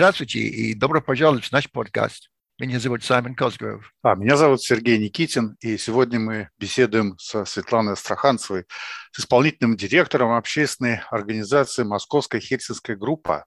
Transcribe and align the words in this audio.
Здравствуйте 0.00 0.38
и 0.38 0.72
добро 0.72 1.02
пожаловать 1.02 1.44
в 1.44 1.52
наш 1.52 1.70
подкаст. 1.70 2.30
Меня 2.58 2.80
зовут 2.80 3.04
Саймон 3.04 3.34
Косгров. 3.34 3.92
А, 4.02 4.14
меня 4.14 4.38
зовут 4.38 4.62
Сергей 4.62 4.96
Никитин, 4.96 5.58
и 5.60 5.76
сегодня 5.76 6.18
мы 6.18 6.48
беседуем 6.58 7.18
со 7.18 7.44
Светланой 7.44 7.92
Астраханцевой, 7.92 8.64
с 9.12 9.20
исполнительным 9.20 9.76
директором 9.76 10.32
общественной 10.32 11.02
организации 11.10 11.82
«Московская 11.82 12.40
Хельсинская 12.40 12.96
группа». 12.96 13.44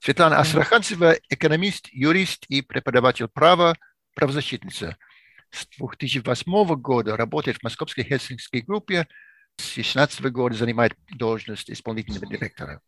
Светлана 0.00 0.40
Астраханцева– 0.40 1.14
экономист, 1.28 1.86
юрист 1.92 2.44
и 2.48 2.60
преподаватель 2.60 3.28
права, 3.28 3.76
правозащитница. 4.16 4.96
С 5.50 5.68
2008 5.78 6.74
года 6.74 7.16
работает 7.16 7.58
в 7.58 7.62
Московской 7.62 8.02
Хельсинской 8.02 8.62
группе, 8.62 9.06
с 9.58 9.74
2016 9.74 10.22
года 10.32 10.56
занимает 10.56 10.96
должность 11.12 11.70
исполнительного 11.70 12.26
директора 12.26 12.80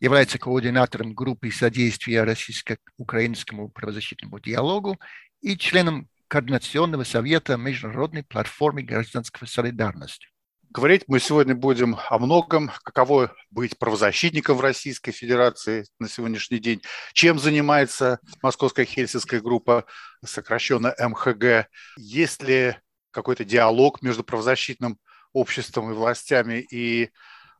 является 0.00 0.38
координатором 0.38 1.14
группы 1.14 1.50
содействия 1.50 2.22
российско-украинскому 2.22 3.68
правозащитному 3.68 4.38
диалогу 4.40 4.98
и 5.40 5.56
членом 5.56 6.08
Координационного 6.28 7.04
совета 7.04 7.56
Международной 7.56 8.22
платформы 8.22 8.82
гражданского 8.82 9.46
солидарности. 9.46 10.28
Говорить 10.70 11.04
мы 11.06 11.20
сегодня 11.20 11.54
будем 11.54 11.96
о 12.10 12.18
многом, 12.18 12.70
каково 12.84 13.34
быть 13.50 13.78
правозащитником 13.78 14.58
в 14.58 14.60
Российской 14.60 15.12
Федерации 15.12 15.86
на 15.98 16.06
сегодняшний 16.10 16.58
день, 16.58 16.82
чем 17.14 17.38
занимается 17.38 18.20
Московская 18.42 18.84
Хельсинская 18.84 19.40
группа, 19.40 19.86
сокращенно 20.22 20.94
МХГ, 20.98 21.70
есть 21.96 22.42
ли 22.42 22.76
какой-то 23.10 23.46
диалог 23.46 24.02
между 24.02 24.22
правозащитным 24.22 24.98
обществом 25.32 25.90
и 25.90 25.94
властями, 25.94 26.60
и 26.70 27.08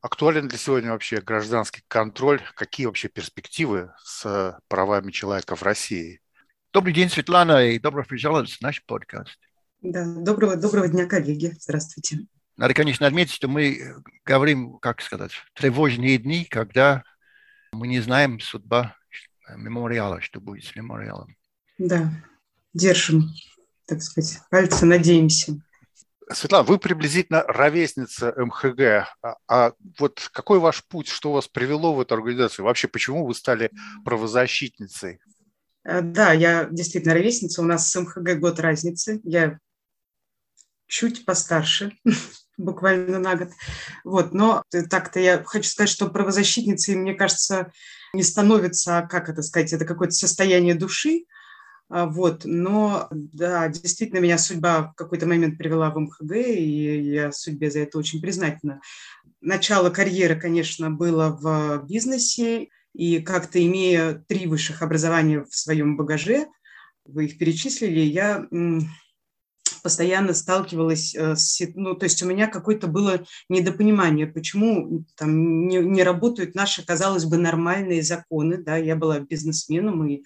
Актуален 0.00 0.46
для 0.46 0.58
сегодня 0.58 0.92
вообще 0.92 1.20
гражданский 1.20 1.82
контроль? 1.88 2.40
Какие 2.54 2.86
вообще 2.86 3.08
перспективы 3.08 3.92
с 4.04 4.56
правами 4.68 5.10
человека 5.10 5.56
в 5.56 5.62
России? 5.64 6.20
Добрый 6.72 6.94
день, 6.94 7.10
Светлана, 7.10 7.66
и 7.66 7.80
добро 7.80 8.04
пожаловать 8.04 8.48
в 8.48 8.60
наш 8.60 8.84
подкаст. 8.84 9.36
Да, 9.82 10.04
доброго, 10.06 10.54
доброго 10.54 10.86
дня, 10.86 11.06
коллеги. 11.06 11.56
Здравствуйте. 11.58 12.26
Надо, 12.56 12.74
конечно, 12.74 13.08
отметить, 13.08 13.32
что 13.32 13.48
мы 13.48 13.96
говорим, 14.24 14.78
как 14.78 15.00
сказать, 15.00 15.32
в 15.32 15.50
тревожные 15.54 16.18
дни, 16.18 16.44
когда 16.44 17.02
мы 17.72 17.88
не 17.88 17.98
знаем 17.98 18.38
судьба 18.38 18.96
мемориала, 19.56 20.20
что 20.20 20.40
будет 20.40 20.64
с 20.64 20.76
мемориалом. 20.76 21.36
Да, 21.76 22.12
держим, 22.72 23.30
так 23.84 24.00
сказать, 24.02 24.38
пальцы, 24.48 24.86
надеемся. 24.86 25.60
Светлана, 26.32 26.64
вы 26.64 26.78
приблизительно 26.78 27.42
ровесница 27.42 28.34
МХГ. 28.36 29.08
А, 29.22 29.36
а 29.48 29.72
вот 29.98 30.28
какой 30.32 30.58
ваш 30.58 30.84
путь, 30.84 31.08
что 31.08 31.32
вас 31.32 31.48
привело 31.48 31.94
в 31.94 32.00
эту 32.00 32.14
организацию? 32.14 32.64
Вообще, 32.64 32.88
почему 32.88 33.26
вы 33.26 33.34
стали 33.34 33.70
правозащитницей? 34.04 35.20
Э, 35.84 36.02
да, 36.02 36.32
я 36.32 36.68
действительно 36.70 37.14
ровесница. 37.14 37.62
У 37.62 37.64
нас 37.64 37.90
с 37.90 38.00
МХГ 38.00 38.38
год 38.38 38.60
разницы. 38.60 39.20
Я 39.24 39.58
чуть 40.86 41.24
постарше, 41.24 41.92
буквально 42.58 43.18
на 43.18 43.36
год. 43.36 43.48
Вот, 44.04 44.32
но 44.32 44.62
так-то 44.90 45.20
я 45.20 45.42
хочу 45.44 45.68
сказать, 45.68 45.90
что 45.90 46.08
правозащитницей, 46.08 46.96
мне 46.96 47.14
кажется, 47.14 47.72
не 48.12 48.22
становится, 48.22 49.06
как 49.08 49.28
это 49.28 49.42
сказать, 49.42 49.72
это 49.72 49.84
какое-то 49.84 50.14
состояние 50.14 50.74
души, 50.74 51.20
а, 51.20 51.37
вот, 51.88 52.42
но 52.44 53.08
да, 53.10 53.68
действительно 53.68 54.18
меня 54.18 54.36
судьба 54.38 54.92
в 54.92 54.94
какой-то 54.94 55.26
момент 55.26 55.56
привела 55.56 55.90
в 55.90 55.98
МХГ, 55.98 56.32
и 56.36 57.00
я 57.12 57.32
судьбе 57.32 57.70
за 57.70 57.80
это 57.80 57.98
очень 57.98 58.20
признательна. 58.20 58.80
Начало 59.40 59.90
карьеры, 59.90 60.38
конечно, 60.38 60.90
было 60.90 61.30
в 61.40 61.86
бизнесе, 61.86 62.68
и 62.94 63.20
как-то 63.20 63.64
имея 63.64 64.24
три 64.26 64.46
высших 64.46 64.82
образования 64.82 65.44
в 65.44 65.54
своем 65.54 65.96
багаже, 65.96 66.46
вы 67.04 67.26
их 67.26 67.38
перечислили, 67.38 68.00
я 68.00 68.46
постоянно 69.82 70.34
сталкивалась 70.34 71.14
э, 71.14 71.36
с... 71.36 71.60
Ну, 71.74 71.94
то 71.94 72.04
есть 72.04 72.22
у 72.22 72.26
меня 72.26 72.46
какое-то 72.46 72.88
было 72.88 73.24
недопонимание, 73.48 74.26
почему 74.26 75.04
там 75.16 75.66
не, 75.68 75.78
не 75.78 76.02
работают 76.02 76.54
наши, 76.54 76.84
казалось 76.84 77.24
бы, 77.24 77.36
нормальные 77.38 78.02
законы. 78.02 78.58
Да? 78.58 78.76
Я 78.76 78.96
была 78.96 79.20
бизнесменом, 79.20 80.06
и 80.06 80.24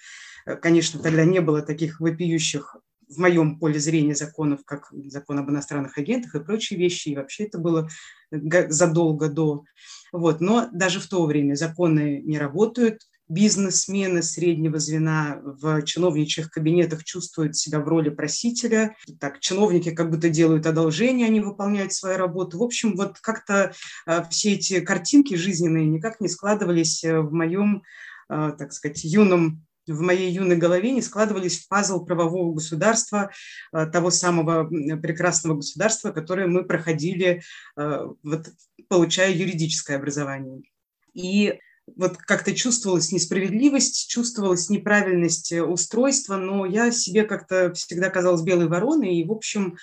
конечно, 0.60 1.00
тогда 1.00 1.24
не 1.24 1.40
было 1.40 1.62
таких 1.62 2.00
вопиющих 2.00 2.76
в 3.08 3.18
моем 3.18 3.58
поле 3.58 3.78
зрения 3.78 4.14
законов, 4.14 4.60
как 4.64 4.88
закон 5.06 5.38
об 5.38 5.50
иностранных 5.50 5.98
агентах 5.98 6.34
и 6.34 6.44
прочие 6.44 6.78
вещи, 6.78 7.10
и 7.10 7.16
вообще 7.16 7.44
это 7.44 7.58
было 7.58 7.88
задолго 8.30 9.28
до. 9.28 9.64
Вот. 10.12 10.40
Но 10.40 10.68
даже 10.72 11.00
в 11.00 11.06
то 11.06 11.24
время 11.26 11.54
законы 11.54 12.22
не 12.24 12.38
работают, 12.38 13.00
бизнесмены 13.28 14.22
среднего 14.22 14.78
звена 14.78 15.40
в 15.42 15.82
чиновничьих 15.82 16.50
кабинетах 16.50 17.04
чувствуют 17.04 17.56
себя 17.56 17.80
в 17.80 17.88
роли 17.88 18.10
просителя. 18.10 18.94
Так, 19.20 19.40
чиновники 19.40 19.90
как 19.90 20.10
будто 20.10 20.28
делают 20.28 20.66
одолжение, 20.66 21.26
они 21.26 21.40
выполняют 21.40 21.92
свою 21.92 22.18
работу. 22.18 22.58
В 22.58 22.62
общем, 22.62 22.94
вот 22.96 23.18
как-то 23.20 23.72
э, 24.06 24.22
все 24.30 24.52
эти 24.54 24.80
картинки 24.80 25.34
жизненные 25.34 25.86
никак 25.86 26.20
не 26.20 26.28
складывались 26.28 27.04
э, 27.04 27.20
в 27.20 27.32
моем, 27.32 27.82
так 28.28 28.72
сказать, 28.72 29.04
юном 29.04 29.66
в 29.92 30.00
моей 30.00 30.30
юной 30.32 30.56
голове 30.56 30.90
не 30.92 31.02
складывались 31.02 31.60
в 31.60 31.68
пазл 31.68 32.04
правового 32.04 32.54
государства, 32.54 33.30
э, 33.72 33.86
того 33.86 34.10
самого 34.10 34.64
прекрасного 34.96 35.56
государства, 35.56 36.12
которое 36.12 36.46
мы 36.46 36.64
проходили, 36.64 37.42
э, 37.76 38.06
вот, 38.22 38.46
получая 38.88 39.32
юридическое 39.32 39.96
образование. 39.96 40.62
И 41.14 41.58
вот 41.96 42.16
как-то 42.16 42.54
чувствовалась 42.54 43.12
несправедливость, 43.12 44.08
чувствовалась 44.08 44.70
неправильность 44.70 45.52
э, 45.52 45.62
устройства, 45.62 46.36
но 46.36 46.64
я 46.64 46.90
себе 46.90 47.24
как-то 47.24 47.72
всегда 47.74 48.10
казалась 48.10 48.42
белой 48.42 48.68
вороной, 48.68 49.16
и, 49.16 49.24
в 49.24 49.32
общем, 49.32 49.76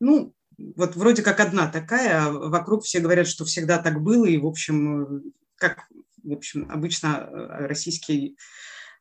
ну, 0.00 0.32
вот 0.58 0.96
вроде 0.96 1.22
как 1.22 1.40
одна 1.40 1.68
такая, 1.68 2.26
а 2.26 2.30
вокруг 2.30 2.84
все 2.84 3.00
говорят, 3.00 3.26
что 3.26 3.44
всегда 3.44 3.78
так 3.78 4.02
было, 4.02 4.24
и, 4.24 4.38
в 4.38 4.46
общем, 4.46 5.32
как, 5.56 5.88
в 6.22 6.32
общем, 6.32 6.70
обычно 6.70 7.28
российский 7.30 8.36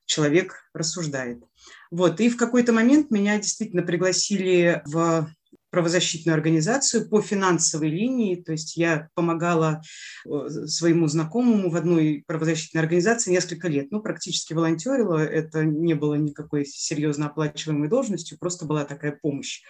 человек 0.05 0.55
рассуждает. 0.73 1.43
Вот. 1.91 2.19
И 2.19 2.29
в 2.29 2.37
какой-то 2.37 2.73
момент 2.73 3.11
меня 3.11 3.37
действительно 3.37 3.83
пригласили 3.83 4.81
в 4.85 5.29
правозащитную 5.75 6.35
организацию 6.35 7.09
по 7.09 7.21
финансовой 7.21 7.89
линии, 7.89 8.35
то 8.35 8.53
есть 8.53 8.77
я 8.77 9.09
помогала 9.13 9.81
э, 10.25 10.49
своему 10.67 11.07
знакомому 11.07 11.69
в 11.69 11.75
одной 11.75 12.23
правозащитной 12.27 12.81
организации 12.81 13.31
несколько 13.31 13.67
лет, 13.67 13.91
ну, 13.91 14.01
практически 14.01 14.53
волонтерила, 14.53 15.17
это 15.17 15.65
не 15.65 15.93
было 15.93 16.13
никакой 16.13 16.65
серьезно 16.65 17.25
оплачиваемой 17.25 17.89
должностью, 17.89 18.37
просто 18.37 18.65
была 18.65 18.85
такая 18.85 19.19
помощь. 19.21 19.63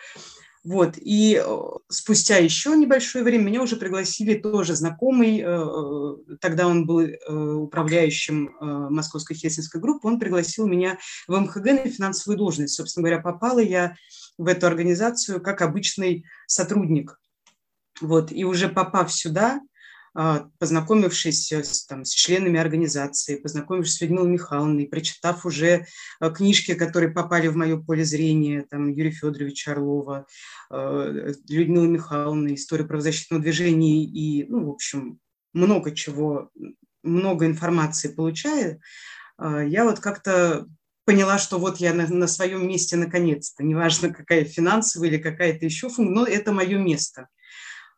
Вот. 0.65 0.95
И 0.97 1.39
э, 1.39 1.57
спустя 1.89 2.37
еще 2.37 2.75
небольшое 2.75 3.23
время 3.23 3.43
меня 3.43 3.61
уже 3.61 3.75
пригласили 3.75 4.33
тоже 4.33 4.73
знакомый, 4.73 5.39
э, 5.39 5.45
э, 5.45 6.35
тогда 6.41 6.67
он 6.67 6.87
был 6.87 7.07
управляющим 7.65 8.55
Московской 8.59 9.35
хельсинской 9.35 9.79
группы, 9.79 10.07
он 10.07 10.19
пригласил 10.19 10.65
меня 10.65 10.97
в 11.27 11.39
МХГ 11.39 11.65
на 11.65 11.89
финансовую 11.89 12.39
должность. 12.39 12.73
Собственно 12.73 13.07
говоря, 13.07 13.21
попала 13.21 13.59
я 13.59 13.95
в 14.39 14.47
эту 14.47 14.65
организацию 14.65 15.39
как 15.39 15.61
обычный 15.61 16.25
сотрудник. 16.47 17.19
Вот. 18.01 18.31
И 18.31 18.43
уже 18.43 18.67
попав 18.67 19.13
сюда, 19.13 19.61
познакомившись 20.59 21.51
с, 21.51 21.85
там, 21.85 22.05
с 22.05 22.11
членами 22.11 22.57
организации, 22.57 23.35
познакомившись 23.35 23.97
с 23.97 24.01
Людмилой 24.01 24.29
Михайловной, 24.29 24.87
прочитав 24.87 25.45
уже 25.45 25.87
а, 26.21 26.29
книжки, 26.29 26.73
которые 26.73 27.11
попали 27.11 27.47
в 27.47 27.57
мое 27.57 27.77
поле 27.77 28.05
зрения, 28.05 28.65
там, 28.69 28.89
Юрия 28.89 29.11
Федоровича 29.11 29.73
Орлова, 29.73 30.25
а, 30.69 31.33
Людмила 31.49 31.85
Михайловна, 31.85 32.55
история 32.55 32.85
правозащитного 32.85 33.43
движения 33.43 34.05
и, 34.05 34.45
ну, 34.47 34.65
в 34.65 34.69
общем, 34.69 35.19
много 35.51 35.93
чего, 35.93 36.49
много 37.03 37.45
информации 37.45 38.07
получая, 38.07 38.79
я 39.37 39.83
вот 39.83 39.99
как-то 39.99 40.65
поняла, 41.05 41.37
что 41.37 41.59
вот 41.59 41.77
я 41.77 41.93
на, 41.93 42.07
на 42.07 42.27
своем 42.27 42.67
месте 42.67 42.95
наконец-то, 42.95 43.63
неважно 43.63 44.13
какая 44.13 44.43
финансовая 44.45 45.09
или 45.09 45.17
какая-то 45.17 45.65
еще 45.65 45.89
функция, 45.89 46.13
но 46.13 46.25
это 46.25 46.51
мое 46.51 46.77
место. 46.77 47.27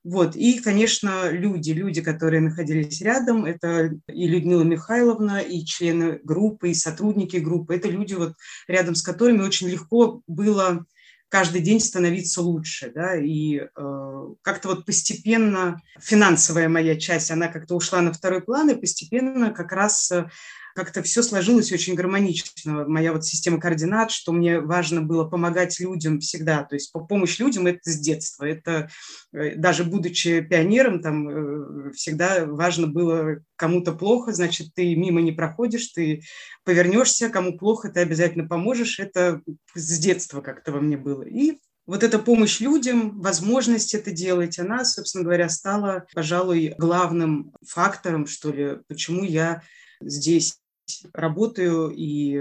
Вот. 0.07 0.37
И, 0.37 0.59
конечно, 0.59 1.29
люди, 1.31 1.71
люди, 1.71 2.01
которые 2.01 2.39
находились 2.39 3.01
рядом, 3.01 3.43
это 3.43 3.91
и 4.07 4.25
Людмила 4.25 4.63
Михайловна, 4.63 5.39
и 5.41 5.65
члены 5.65 6.21
группы, 6.23 6.69
и 6.69 6.75
сотрудники 6.75 7.35
группы, 7.35 7.75
это 7.75 7.89
люди, 7.89 8.13
вот, 8.13 8.33
рядом 8.69 8.95
с 8.95 9.01
которыми 9.01 9.41
очень 9.41 9.67
легко 9.67 10.21
было 10.25 10.85
каждый 11.27 11.59
день 11.59 11.81
становиться 11.81 12.41
лучше, 12.41 12.89
да, 12.95 13.17
и 13.17 13.57
э, 13.57 14.27
как-то 14.43 14.69
вот 14.69 14.85
постепенно 14.85 15.81
финансовая 15.99 16.69
моя 16.69 16.97
часть, 16.97 17.29
она 17.29 17.49
как-то 17.49 17.75
ушла 17.75 17.99
на 17.99 18.13
второй 18.13 18.41
план, 18.41 18.69
и 18.69 18.79
постепенно 18.79 19.51
как 19.51 19.73
раз 19.73 20.09
э, 20.13 20.29
как-то 20.77 21.01
все 21.01 21.23
сложилось 21.23 21.71
очень 21.71 21.95
гармонично. 21.95 22.87
Моя 22.87 23.11
вот 23.11 23.25
система 23.25 23.59
координат, 23.59 24.11
что 24.11 24.31
мне 24.31 24.59
важно 24.59 25.01
было 25.01 25.27
помогать 25.27 25.79
людям 25.79 26.19
всегда. 26.19 26.63
То 26.63 26.75
есть 26.75 26.93
помощь 27.09 27.39
людям– 27.39 27.65
это 27.65 27.79
с 27.89 27.97
детства. 27.97 28.45
Это 28.45 28.87
э, 29.33 29.55
даже 29.55 29.83
будучи 29.83 30.39
пионером, 30.41 31.01
там 31.01 31.29
э, 31.29 31.91
всегда 31.93 32.45
важно 32.45 32.85
было 32.85 33.37
кому-то 33.55 33.91
плохо, 33.91 34.33
значит, 34.33 34.75
ты 34.75 34.95
мимо 34.95 35.19
не 35.19 35.31
проходишь, 35.31 35.87
ты 35.87 36.21
повернешься, 36.63 37.29
кому 37.29 37.57
плохо, 37.57 37.89
ты 37.89 38.01
обязательно 38.01 38.47
поможешь. 38.47 38.99
Это 38.99 39.41
с 39.73 39.97
детства 39.97 40.41
как-то 40.41 40.71
во 40.71 40.79
мне 40.79 40.95
было. 40.95 41.23
И 41.23 41.57
вот 41.87 42.03
эта 42.03 42.19
помощь 42.19 42.59
людям, 42.59 43.19
возможность 43.19 43.95
это 43.95 44.11
делать, 44.11 44.59
она, 44.59 44.85
собственно 44.85 45.23
говоря, 45.23 45.49
стала, 45.49 46.05
пожалуй, 46.13 46.75
главным 46.77 47.51
фактором, 47.65 48.27
что 48.27 48.51
ли, 48.51 48.77
почему 48.87 49.23
я 49.23 49.63
здесь 49.99 50.59
работаю 51.13 51.89
и, 51.89 52.39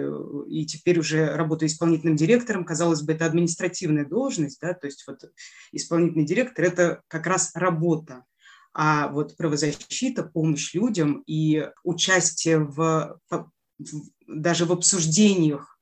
и 0.49 0.67
теперь 0.67 0.99
уже 0.99 1.35
работаю 1.35 1.69
исполнительным 1.69 2.17
директором. 2.17 2.65
Казалось 2.65 3.03
бы, 3.03 3.13
это 3.13 3.27
административная 3.27 4.05
должность, 4.05 4.61
да, 4.61 4.75
то 4.75 4.87
есть 4.87 5.05
вот 5.07 5.21
исполнительный 5.73 6.27
директор– 6.27 6.65
это 6.67 7.03
как 7.09 7.27
раз 7.27 7.53
работа. 7.55 8.25
А 8.73 9.09
вот 9.09 9.37
правозащита, 9.37 10.23
помощь 10.23 10.75
людям 10.75 11.23
и 11.27 11.69
участие 11.83 12.59
в, 12.59 13.19
в 13.31 13.51
даже 14.27 14.67
в 14.67 14.73
обсуждениях 14.73 15.77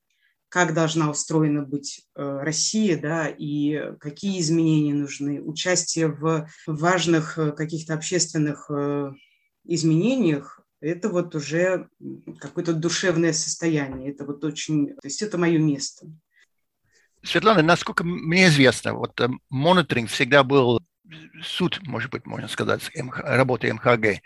как 0.48 0.72
должна 0.72 1.10
устроена 1.10 1.62
быть 1.62 2.06
э, 2.14 2.22
Россия, 2.22 2.96
да, 2.96 3.26
и 3.26 3.96
какие 3.98 4.40
изменения 4.40 4.94
нужны, 4.94 5.42
участие 5.42 6.06
в 6.06 6.48
важных 6.68 7.38
э, 7.38 7.50
каких-то 7.50 7.94
общественных 7.94 8.70
э, 8.70 9.10
изменениях, 9.64 10.63
это 10.84 11.08
вот 11.08 11.34
уже 11.34 11.88
какое-то 12.38 12.74
душевное 12.74 13.32
состояние, 13.32 14.10
это 14.10 14.24
вот 14.24 14.44
очень, 14.44 14.88
то 14.88 15.06
есть 15.06 15.22
это 15.22 15.38
мое 15.38 15.58
место. 15.58 16.06
Светлана, 17.22 17.62
насколько 17.62 18.04
мне 18.04 18.48
известно, 18.48 18.92
вот 18.92 19.18
мониторинг 19.48 20.10
всегда 20.10 20.44
был 20.44 20.80
суд, 21.42 21.80
может 21.86 22.10
быть, 22.10 22.26
можно 22.26 22.48
сказать, 22.48 22.90
работы 22.94 23.72
МХГ. 23.72 24.20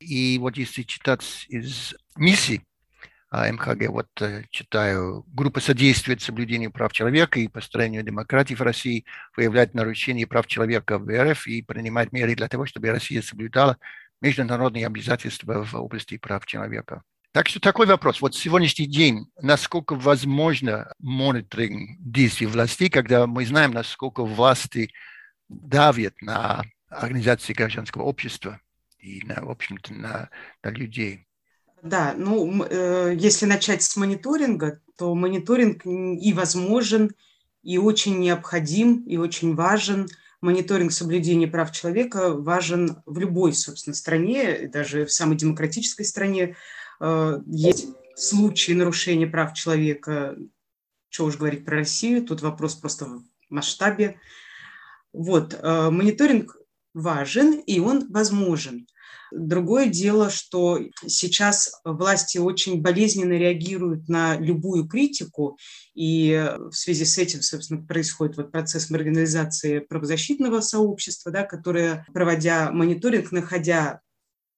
И 0.00 0.38
вот 0.38 0.56
если 0.56 0.82
читать 0.82 1.46
из 1.48 1.94
миссии, 2.16 2.64
а, 3.30 3.52
МХГ, 3.52 3.88
вот 3.88 4.08
э, 4.22 4.44
читаю, 4.50 5.24
группа 5.26 5.60
содействует 5.60 6.22
соблюдению 6.22 6.72
прав 6.72 6.92
человека 6.92 7.38
и 7.38 7.48
построению 7.48 8.02
демократии 8.02 8.54
в 8.54 8.62
России, 8.62 9.04
выявляет 9.36 9.74
нарушения 9.74 10.26
прав 10.26 10.46
человека 10.46 10.98
в 10.98 11.10
РФ 11.10 11.46
и 11.46 11.60
принимает 11.60 12.12
меры 12.12 12.34
для 12.34 12.48
того, 12.48 12.64
чтобы 12.64 12.90
Россия 12.90 13.20
соблюдала 13.20 13.76
международные 14.20 14.86
обязательства 14.86 15.64
в 15.64 15.74
области 15.74 16.18
прав 16.18 16.46
человека. 16.46 17.02
Так 17.32 17.48
что 17.48 17.60
такой 17.60 17.86
вопрос. 17.86 18.20
Вот 18.20 18.34
сегодняшний 18.34 18.86
день, 18.86 19.26
насколько 19.40 19.94
возможно 19.94 20.92
мониторинг 20.98 21.98
действий 22.00 22.46
властей, 22.46 22.88
когда 22.88 23.26
мы 23.26 23.44
знаем, 23.44 23.72
насколько 23.72 24.24
власти 24.24 24.90
давят 25.48 26.20
на 26.22 26.64
организации 26.88 27.52
гражданского 27.52 28.04
общества 28.04 28.60
и, 28.98 29.22
на, 29.24 29.44
в 29.44 29.50
общем-то, 29.50 29.92
на, 29.92 30.30
на 30.62 30.70
людей. 30.70 31.26
Да, 31.82 32.14
ну, 32.16 32.64
э, 32.64 33.14
если 33.16 33.46
начать 33.46 33.82
с 33.82 33.96
мониторинга, 33.96 34.80
то 34.96 35.14
мониторинг 35.14 35.86
и 35.86 36.32
возможен, 36.32 37.12
и 37.62 37.78
очень 37.78 38.18
необходим, 38.18 39.04
и 39.04 39.16
очень 39.16 39.54
важен. 39.54 40.08
Мониторинг 40.40 40.92
соблюдения 40.92 41.48
прав 41.48 41.72
человека 41.72 42.32
важен 42.32 43.02
в 43.06 43.18
любой, 43.18 43.52
собственно, 43.52 43.94
стране, 43.94 44.68
даже 44.68 45.04
в 45.04 45.12
самой 45.12 45.36
демократической 45.36 46.04
стране. 46.04 46.56
Э, 47.00 47.40
есть 47.46 47.88
случаи 48.16 48.72
нарушения 48.72 49.26
прав 49.26 49.54
человека, 49.54 50.36
что 51.08 51.24
уж 51.24 51.36
говорить 51.36 51.64
про 51.64 51.78
Россию, 51.78 52.24
тут 52.24 52.40
вопрос 52.42 52.74
просто 52.74 53.06
в 53.06 53.22
масштабе. 53.48 54.20
Вот, 55.12 55.54
э, 55.54 55.90
мониторинг 55.90 56.56
важен, 56.94 57.58
и 57.60 57.80
он 57.80 58.10
возможен– 58.12 58.86
Другое 59.30 59.86
дело, 59.86 60.30
что 60.30 60.80
сейчас 61.06 61.80
власти 61.84 62.38
очень 62.38 62.80
болезненно 62.80 63.32
реагируют 63.32 64.08
на 64.08 64.36
любую 64.36 64.86
критику, 64.86 65.58
и 65.94 66.50
в 66.70 66.74
связи 66.74 67.04
с 67.04 67.18
этим, 67.18 67.42
собственно, 67.42 67.84
происходит 67.84 68.36
вот 68.36 68.52
процесс 68.52 68.90
маргинализации 68.90 69.80
правозащитного 69.80 70.60
сообщества, 70.60 71.30
да, 71.30 71.44
которое, 71.44 72.06
проводя 72.12 72.70
мониторинг, 72.72 73.32
находя 73.32 74.00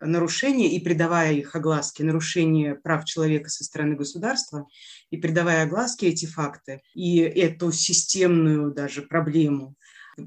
нарушения 0.00 0.74
и 0.74 0.80
придавая 0.80 1.34
их 1.34 1.54
огласке, 1.54 2.04
нарушения 2.04 2.74
прав 2.74 3.04
человека 3.04 3.50
со 3.50 3.64
стороны 3.64 3.96
государства, 3.96 4.66
и 5.10 5.16
придавая 5.16 5.64
огласке 5.64 6.08
эти 6.08 6.26
факты, 6.26 6.80
и 6.94 7.18
эту 7.18 7.70
системную 7.72 8.72
даже 8.72 9.02
проблему, 9.02 9.74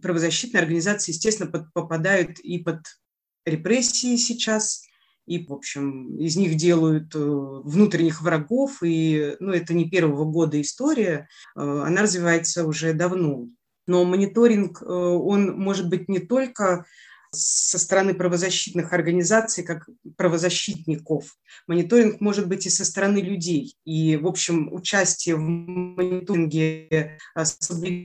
правозащитные 0.01 0.62
организации, 0.62 1.12
естественно, 1.12 1.50
попадают 1.74 2.40
и 2.40 2.60
под 2.60 2.80
репрессии 3.45 4.16
сейчас, 4.16 4.84
и, 5.25 5.45
в 5.45 5.54
общем, 5.54 6.18
из 6.18 6.36
них 6.36 6.56
делают 6.56 7.16
э, 7.16 7.19
внутренних 7.19 8.22
врагов, 8.22 8.84
и, 8.84 9.36
ну, 9.40 9.54
это 9.54 9.74
не 9.74 9.90
первого 9.90 10.25
года 10.25 10.60
история, 10.60 11.30
э, 11.56 11.62
она 11.62 12.01
развивается 12.01 12.68
уже 12.68 12.94
давно. 12.94 13.48
Но 13.88 14.04
мониторинг, 14.04 14.81
э, 14.81 14.86
он 14.86 15.57
может 15.57 15.90
быть 15.90 16.10
не 16.10 16.19
только 16.19 16.86
со 17.31 17.80
стороны 17.80 18.13
правозащитных 18.13 18.94
организаций, 18.94 19.63
как 19.63 19.90
правозащитников. 20.18 21.36
Мониторинг 21.68 22.22
может 22.22 22.48
быть 22.48 22.68
и 22.68 22.69
со 22.69 22.86
стороны 22.86 23.19
людей. 23.19 23.75
И, 23.86 24.18
в 24.18 24.28
общем, 24.28 24.72
участие 24.72 25.36
в 25.36 25.40
мониторинге 25.40 27.18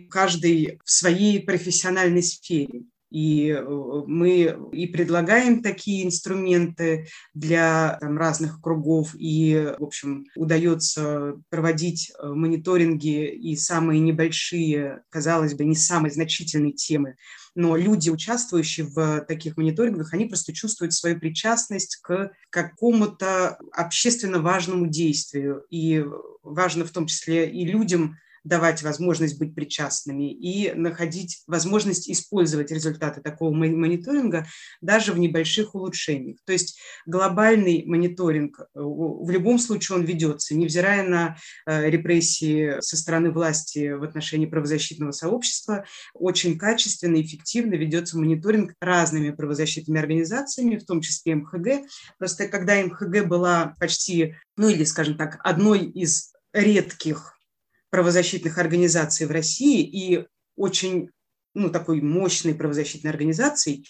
каждый 0.09 0.81
в 0.83 0.91
своей 0.91 1.43
профессиональной 1.43 2.23
сфере. 2.23 2.85
И 3.11 3.49
э, 3.49 3.65
мы 4.07 4.57
и 4.73 4.87
предлагаем 4.87 5.63
такие 5.63 6.05
инструменты 6.05 7.07
для 7.35 7.97
там, 8.01 8.19
разных 8.19 8.61
кругов, 8.61 9.15
и, 9.19 9.75
в 9.79 9.85
общем, 9.85 10.27
удается 10.37 11.35
проводить 11.49 12.11
э, 12.11 12.27
мониторинги 12.29 13.29
и 13.29 13.57
самые 13.57 14.01
небольшие, 14.01 15.03
казалось 15.09 15.55
бы, 15.55 15.65
не 15.65 15.77
самые 15.77 16.13
значительные 16.13 16.73
темы. 16.73 17.17
Но 17.55 17.77
люди, 17.77 18.11
участвующие 18.11 18.87
в 18.87 19.23
таких 19.23 19.57
мониторингах, 19.57 20.15
они 20.15 20.27
просто 20.27 20.53
чувствуют 20.53 20.93
свою 20.93 21.19
причастность 21.19 21.97
к 22.03 22.31
какому-то 22.51 23.59
общественно 23.73 24.41
важному 24.41 24.87
действию. 24.87 25.65
И 25.71 26.05
важно 26.43 26.85
в 26.85 26.91
том 26.91 27.07
числе 27.07 27.51
и 27.51 27.65
людям, 27.65 28.17
давать 28.45 28.83
возможность 28.83 29.39
быть 29.39 29.55
причастными 29.55 30.33
и 30.33 30.73
находить 30.73 31.43
возможность 31.47 32.11
использовать 32.11 32.71
результаты 32.71 33.21
такого 33.21 33.53
мониторинга 33.53 34.47
даже 34.81 35.13
в 35.13 35.19
небольших 35.19 35.75
улучшениях. 35.75 36.39
То 36.45 36.53
есть 36.53 36.79
глобальный 37.07 37.85
мониторинг, 37.87 38.61
э, 38.61 38.65
в 38.75 39.31
любом 39.31 39.59
случае 39.59 39.99
он 39.99 40.05
ведется, 40.05 40.55
невзирая 40.55 41.07
на 41.07 41.37
э, 41.67 41.91
репрессии 41.91 42.81
со 42.81 42.97
стороны 42.97 43.31
власти 43.31 43.93
в 43.93 44.03
отношении 44.03 44.47
правозащитного 44.47 45.13
сообщества, 45.13 45.85
очень 46.15 46.59
качественно 46.59 47.17
и 47.17 47.23
эффективно 47.23 47.75
ведется 47.75 48.19
мониторинг 48.19 48.75
разными 48.81 49.31
правозащитными 49.31 50.01
организациями, 50.01 50.77
в 50.77 50.85
том 50.85 51.01
числе 51.01 51.37
МХГ. 51.37 51.89
Просто 52.19 52.49
когда 52.49 52.83
МХГ 52.83 53.27
была 53.27 53.75
почти, 53.79 54.35
ну 54.57 54.69
или, 54.69 54.85
скажем 54.85 55.17
так, 55.17 55.39
одной 55.45 55.85
из 55.85 56.33
редких 56.53 57.38
правозащитных 57.91 58.59
организаций 58.59 59.27
в 59.27 59.31
России 59.31 59.83
и 59.83 60.27
очень 60.57 61.11
ну, 61.55 61.71
такой 61.71 62.01
мощной 62.01 62.55
правозащитной 62.55 63.11
организацией, 63.11 63.87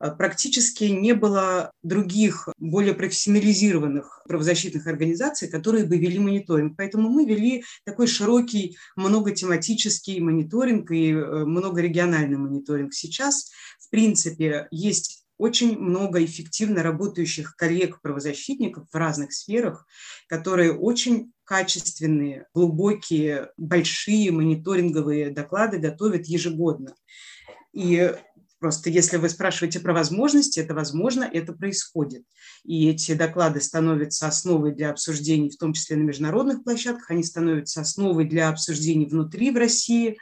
э, 0.00 0.10
практически 0.16 0.84
не 0.84 1.14
было 1.14 1.72
других, 1.82 2.48
более 2.58 2.94
профессионализированных 2.94 4.22
правозащитных 4.28 4.86
организаций, 4.86 5.48
которые 5.48 5.86
бы 5.86 5.98
вели 5.98 6.18
мониторинг. 6.18 6.76
Поэтому 6.76 7.08
мы 7.08 7.24
вели 7.24 7.64
такой 7.84 8.06
широкий, 8.06 8.76
многотематический 8.96 10.20
мониторинг 10.20 10.90
и 10.90 11.12
э, 11.12 11.44
многорегиональный 11.44 12.36
мониторинг. 12.36 12.94
Сейчас, 12.94 13.50
в 13.78 13.90
принципе, 13.90 14.68
есть 14.70 15.20
очень 15.40 15.78
много 15.78 16.22
эффективно 16.22 16.82
работающих 16.82 17.56
коллег-правозащитников 17.56 18.86
в 18.92 18.94
разных 18.94 19.32
сферах, 19.32 19.86
которые 20.28 20.74
очень 20.74 21.32
качественные, 21.50 22.46
глубокие, 22.54 23.48
большие 23.56 24.30
мониторинговые 24.30 25.30
доклады 25.30 25.78
готовят 25.78 26.26
ежегодно. 26.26 26.94
И 27.72 28.14
Просто 28.60 28.90
если 28.90 29.16
вы 29.16 29.30
спрашиваете 29.30 29.80
про 29.80 29.94
возможности, 29.94 30.60
это 30.60 30.74
возможно, 30.74 31.24
это 31.24 31.54
происходит. 31.54 32.24
И 32.62 32.90
эти 32.90 33.14
доклады 33.14 33.58
становятся 33.62 34.26
основой 34.26 34.74
для 34.74 34.90
обсуждений, 34.90 35.48
в 35.48 35.56
том 35.56 35.72
числе 35.72 35.96
на 35.96 36.02
международных 36.02 36.62
площадках, 36.62 37.10
они 37.10 37.24
становятся 37.24 37.80
основой 37.80 38.26
для 38.26 38.50
обсуждений 38.50 39.06
внутри 39.06 39.50
в 39.50 39.56
России 39.56 40.18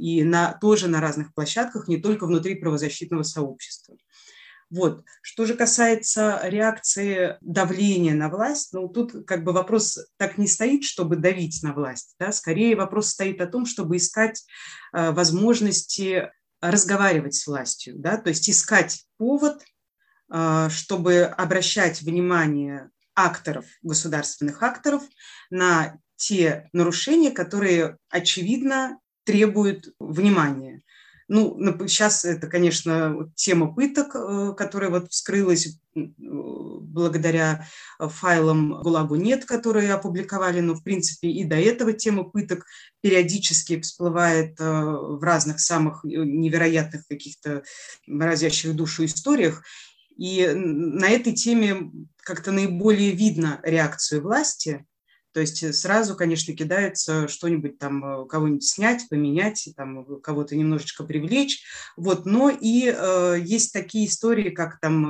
и 0.00 0.24
на, 0.24 0.52
тоже 0.54 0.88
на 0.88 1.00
разных 1.00 1.32
площадках, 1.32 1.86
не 1.86 1.98
только 1.98 2.26
внутри 2.26 2.56
правозащитного 2.56 3.22
сообщества. 3.22 3.96
Вот. 4.70 5.04
Что 5.22 5.44
же 5.44 5.54
касается 5.54 6.40
реакции 6.42 7.36
давления 7.40 8.14
на 8.14 8.28
власть, 8.28 8.72
ну 8.72 8.88
тут 8.88 9.26
как 9.26 9.44
бы 9.44 9.52
вопрос 9.52 9.98
так 10.16 10.38
не 10.38 10.48
стоит, 10.48 10.82
чтобы 10.82 11.16
давить 11.16 11.62
на 11.62 11.72
власть, 11.72 12.16
да? 12.18 12.32
скорее 12.32 12.74
вопрос 12.74 13.10
стоит 13.10 13.40
о 13.40 13.46
том, 13.46 13.64
чтобы 13.64 13.96
искать 13.96 14.44
э, 14.92 15.12
возможности 15.12 16.30
разговаривать 16.60 17.34
с 17.34 17.46
властью, 17.46 17.94
да? 17.98 18.16
то 18.16 18.30
есть 18.30 18.50
искать 18.50 19.04
повод, 19.18 19.62
э, 20.32 20.68
чтобы 20.70 21.22
обращать 21.22 22.02
внимание 22.02 22.90
акторов, 23.14 23.66
государственных 23.82 24.62
акторов 24.64 25.04
на 25.48 25.96
те 26.16 26.68
нарушения, 26.72 27.30
которые, 27.30 27.98
очевидно, 28.08 28.98
требуют 29.24 29.94
внимания. 30.00 30.82
Ну, 31.28 31.58
сейчас 31.88 32.24
это, 32.24 32.46
конечно, 32.46 33.30
тема 33.34 33.74
пыток, 33.74 34.14
э, 34.14 34.54
которая 34.56 34.90
вот 34.90 35.10
вскрылась 35.10 35.78
благодаря 35.94 37.66
файлам 37.98 38.80
ГУЛАГу 38.82 39.16
нет, 39.16 39.44
которые 39.44 39.92
опубликовали, 39.92 40.60
но, 40.60 40.74
в 40.74 40.82
принципе, 40.82 41.28
и 41.28 41.44
до 41.44 41.56
этого 41.56 41.92
тема 41.92 42.24
пыток 42.24 42.66
периодически 43.00 43.80
всплывает 43.80 44.60
э, 44.60 44.64
в 44.64 45.22
разных 45.22 45.60
самых 45.60 46.04
невероятных 46.04 47.06
каких-то 47.08 47.62
разящих 48.06 48.76
душу 48.76 49.04
историях. 49.04 49.62
И 50.16 50.48
на 50.54 51.08
этой 51.08 51.32
теме 51.34 51.90
как-то 52.18 52.52
наиболее 52.52 53.12
видно 53.12 53.60
реакцию 53.62 54.22
власти, 54.22 54.86
то 55.36 55.40
есть 55.40 55.62
э, 55.62 55.74
сразу, 55.74 56.16
конечно, 56.16 56.56
кидается 56.56 57.28
что-нибудь 57.28 57.78
там, 57.78 58.02
э, 58.02 58.26
кого-нибудь 58.26 58.64
снять, 58.64 59.06
поменять, 59.10 59.68
там, 59.76 60.00
э, 60.00 60.20
кого-то 60.22 60.56
немножечко 60.56 61.04
привлечь. 61.04 61.62
Вот. 61.94 62.24
Но 62.24 62.48
и 62.48 62.90
э, 62.90 63.36
есть 63.44 63.74
такие 63.74 64.06
истории, 64.06 64.48
как 64.48 64.80
там 64.80 65.02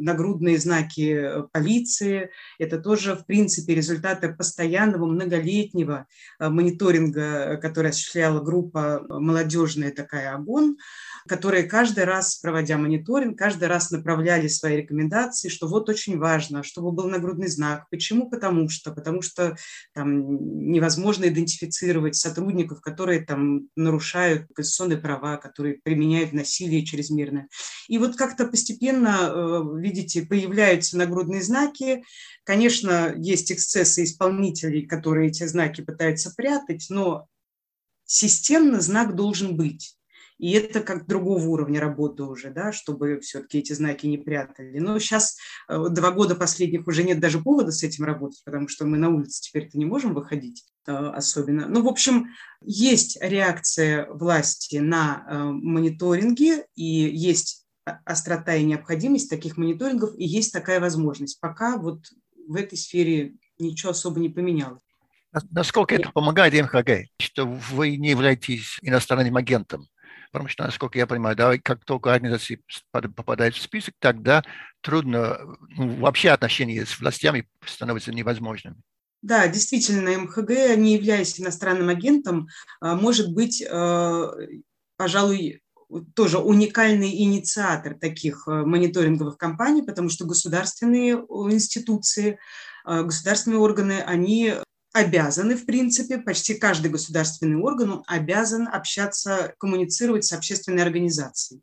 нагрудные 0.00 0.60
знаки 0.60 1.28
полиции. 1.50 2.30
Это 2.60 2.78
тоже, 2.78 3.16
в 3.16 3.26
принципе, 3.26 3.74
результаты 3.74 4.32
постоянного 4.32 5.06
многолетнего 5.06 6.06
мониторинга, 6.38 7.56
который 7.60 7.90
осуществляла 7.90 8.40
группа 8.40 9.04
молодежная 9.08 9.90
такая 9.90 10.36
«Огонь», 10.36 10.76
которые 11.26 11.64
каждый 11.64 12.04
раз, 12.04 12.36
проводя 12.36 12.76
мониторинг, 12.76 13.38
каждый 13.38 13.68
раз 13.68 13.90
направляли 13.90 14.48
свои 14.48 14.76
рекомендации, 14.76 15.48
что 15.48 15.66
вот 15.68 15.88
очень 15.88 16.18
важно, 16.18 16.62
чтобы 16.62 16.92
был 16.92 17.08
нагрудный 17.08 17.48
знак. 17.48 17.88
Почему? 17.90 18.28
Потому 18.28 18.68
что, 18.68 18.92
потому 18.92 19.22
что 19.22 19.56
там 19.94 20.70
невозможно 20.70 21.26
идентифицировать 21.26 22.16
сотрудников, 22.16 22.80
которые 22.80 23.20
там 23.20 23.68
нарушают 23.76 24.46
конституционные 24.54 24.98
права, 24.98 25.36
которые 25.38 25.80
применяют 25.82 26.32
насилие 26.32 26.84
чрезмерное. 26.84 27.48
И 27.88 27.98
вот 27.98 28.16
как-то 28.16 28.46
постепенно, 28.46 29.30
э, 29.32 29.62
видите, 29.80 30.26
появляются 30.26 30.98
нагрудные 30.98 31.42
знаки. 31.42 32.04
Конечно, 32.44 33.14
есть 33.16 33.50
эксцессы 33.50 34.04
исполнителей, 34.04 34.86
которые 34.86 35.28
эти 35.28 35.46
знаки 35.46 35.80
пытаются 35.80 36.32
прятать, 36.36 36.86
но 36.90 37.26
системно 38.04 38.80
знак 38.80 39.14
должен 39.14 39.56
быть. 39.56 39.96
И 40.38 40.50
это 40.52 40.80
как 40.80 41.06
другого 41.06 41.46
уровня 41.46 41.80
работы 41.80 42.24
уже, 42.24 42.50
да, 42.50 42.72
чтобы 42.72 43.20
все-таки 43.20 43.58
эти 43.58 43.72
знаки 43.72 44.06
не 44.06 44.18
прятали. 44.18 44.78
Но 44.78 44.98
сейчас 44.98 45.36
э, 45.68 45.86
два 45.90 46.10
года 46.10 46.34
последних 46.34 46.86
уже 46.88 47.04
нет 47.04 47.20
даже 47.20 47.40
повода 47.40 47.70
с 47.70 47.82
этим 47.82 48.04
работать, 48.04 48.42
потому 48.44 48.68
что 48.68 48.84
мы 48.84 48.98
на 48.98 49.10
улице 49.10 49.42
теперь-то 49.42 49.78
не 49.78 49.84
можем 49.84 50.12
выходить 50.12 50.64
э, 50.86 50.92
особенно. 50.92 51.68
Ну, 51.68 51.82
в 51.82 51.88
общем, 51.88 52.26
есть 52.62 53.16
реакция 53.20 54.10
власти 54.10 54.76
на 54.76 55.24
э, 55.28 55.38
мониторинги, 55.44 56.64
и 56.74 56.84
есть 56.84 57.64
острота 58.04 58.56
и 58.56 58.64
необходимость 58.64 59.30
таких 59.30 59.56
мониторингов, 59.56 60.14
и 60.16 60.24
есть 60.24 60.52
такая 60.52 60.80
возможность. 60.80 61.38
Пока 61.40 61.76
вот 61.76 62.00
в 62.48 62.56
этой 62.56 62.76
сфере 62.76 63.34
ничего 63.58 63.92
особо 63.92 64.18
не 64.20 64.30
поменялось. 64.30 64.80
Насколько 65.50 65.96
это 65.96 66.10
помогает 66.12 66.54
МХГ, 66.54 67.08
что 67.18 67.46
вы 67.46 67.96
не 67.96 68.10
являетесь 68.10 68.78
иностранным 68.82 69.36
агентом? 69.36 69.88
Что, 70.48 70.64
насколько 70.64 70.98
я 70.98 71.06
понимаю, 71.06 71.36
да, 71.36 71.56
как 71.58 71.84
только 71.84 72.12
организация 72.12 72.58
попадает 72.92 73.54
в 73.54 73.62
список, 73.62 73.94
тогда 73.98 74.42
трудно, 74.80 75.38
ну, 75.70 75.96
вообще 75.96 76.30
отношения 76.30 76.84
с 76.84 76.98
властями 77.00 77.48
становятся 77.64 78.12
невозможными. 78.12 78.76
Да, 79.22 79.48
действительно, 79.48 80.10
МХГ, 80.18 80.76
не 80.76 80.94
являясь 80.96 81.40
иностранным 81.40 81.88
агентом, 81.88 82.48
а, 82.80 82.94
может 82.94 83.32
быть, 83.32 83.64
а, 83.66 84.30
пожалуй, 84.98 85.62
тоже 86.14 86.38
уникальный 86.38 87.10
инициатор 87.22 87.94
таких 87.94 88.46
а, 88.46 88.66
мониторинговых 88.66 89.38
кампаний, 89.38 89.82
потому 89.82 90.10
что 90.10 90.26
государственные 90.26 91.14
институции, 91.50 92.38
государственные 92.84 93.60
органы, 93.60 94.02
они 94.04 94.56
обязаны, 94.94 95.56
в 95.56 95.66
принципе, 95.66 96.18
почти 96.18 96.54
каждый 96.54 96.90
государственный 96.90 97.56
орган 97.56 98.02
обязан 98.06 98.68
общаться, 98.68 99.52
коммуницировать 99.58 100.24
с 100.24 100.32
общественной 100.32 100.84
организацией. 100.84 101.60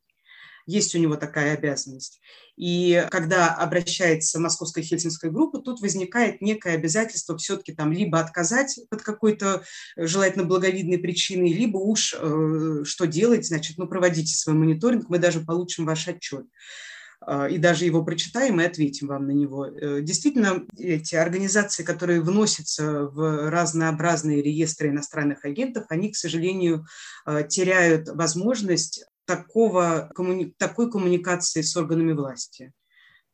Есть 0.67 0.93
у 0.93 0.99
него 0.99 1.15
такая 1.15 1.53
обязанность. 1.53 2.21
И 2.57 3.07
когда 3.09 3.55
обращается 3.55 4.39
Московская 4.39 4.83
Хельсинская 4.83 5.31
группа, 5.31 5.59
тут 5.59 5.81
возникает 5.81 6.41
некое 6.41 6.75
обязательство 6.75 7.37
все-таки 7.37 7.73
там 7.73 7.91
либо 7.91 8.19
отказать 8.19 8.79
под 8.89 9.01
какой-то 9.01 9.63
э, 9.95 10.05
желательно 10.05 10.43
благовидной 10.43 10.99
причиной, 10.99 11.53
либо 11.53 11.77
уж 11.77 12.13
э, 12.13 12.83
что 12.83 13.07
делать, 13.07 13.47
значит, 13.47 13.77
ну 13.77 13.87
проводите 13.87 14.35
свой 14.35 14.55
мониторинг, 14.55 15.09
мы 15.09 15.17
даже 15.17 15.39
получим 15.39 15.85
ваш 15.85 16.07
отчет. 16.09 16.45
А, 17.23 17.47
и 17.47 17.57
даже 17.57 17.85
его 17.85 18.03
прочитаем 18.03 18.59
и 18.59 18.65
ответим 18.65 19.07
вам 19.07 19.27
на 19.27 19.31
него. 19.31 19.67
Э, 19.67 20.01
действительно, 20.01 20.65
эти 20.77 21.15
организации, 21.15 21.83
которые 21.83 22.21
вносятся 22.21 23.03
в 23.05 23.49
разнообразные 23.49 24.41
реестры 24.41 24.89
иностранных 24.89 25.45
агентов, 25.45 25.85
они, 25.89 26.11
к 26.11 26.15
сожалению, 26.15 26.85
а, 27.25 27.43
теряют 27.43 28.07
возможность 28.09 29.05
такого, 29.25 30.11
такой 30.57 30.91
коммуникации 30.91 31.61
с 31.61 31.77
органами 31.77 32.13
власти. 32.13 32.73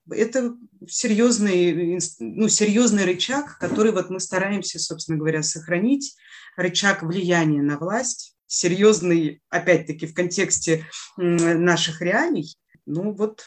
Это 0.09 0.55
серьезный, 0.87 1.99
ну, 2.19 2.49
серьезный 2.49 3.05
рычаг, 3.05 3.57
который 3.57 3.91
вот 3.91 4.09
мы 4.09 4.19
стараемся, 4.19 4.79
собственно 4.79 5.17
говоря, 5.17 5.43
сохранить, 5.43 6.15
рычаг 6.55 7.03
влияния 7.03 7.61
на 7.61 7.77
власть, 7.77 8.35
серьезный, 8.47 9.41
опять-таки, 9.49 10.07
в 10.07 10.13
контексте 10.13 10.85
наших 11.17 12.01
реалий. 12.01 12.57
Ну 12.85 13.11
вот 13.11 13.45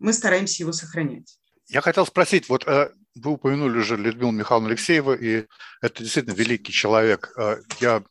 мы 0.00 0.12
стараемся 0.12 0.62
его 0.64 0.72
сохранять. 0.72 1.38
Я 1.68 1.82
хотел 1.82 2.04
спросить, 2.04 2.48
вот 2.48 2.66
э, 2.66 2.90
вы 3.14 3.30
упомянули 3.30 3.78
уже 3.78 3.96
Людмилу 3.96 4.32
Михайловну 4.32 4.70
Алексееву, 4.70 5.12
и 5.14 5.46
это 5.80 6.02
действительно 6.02 6.34
великий 6.34 6.72
человек. 6.72 7.32
Э, 7.38 7.58
я 7.78 8.02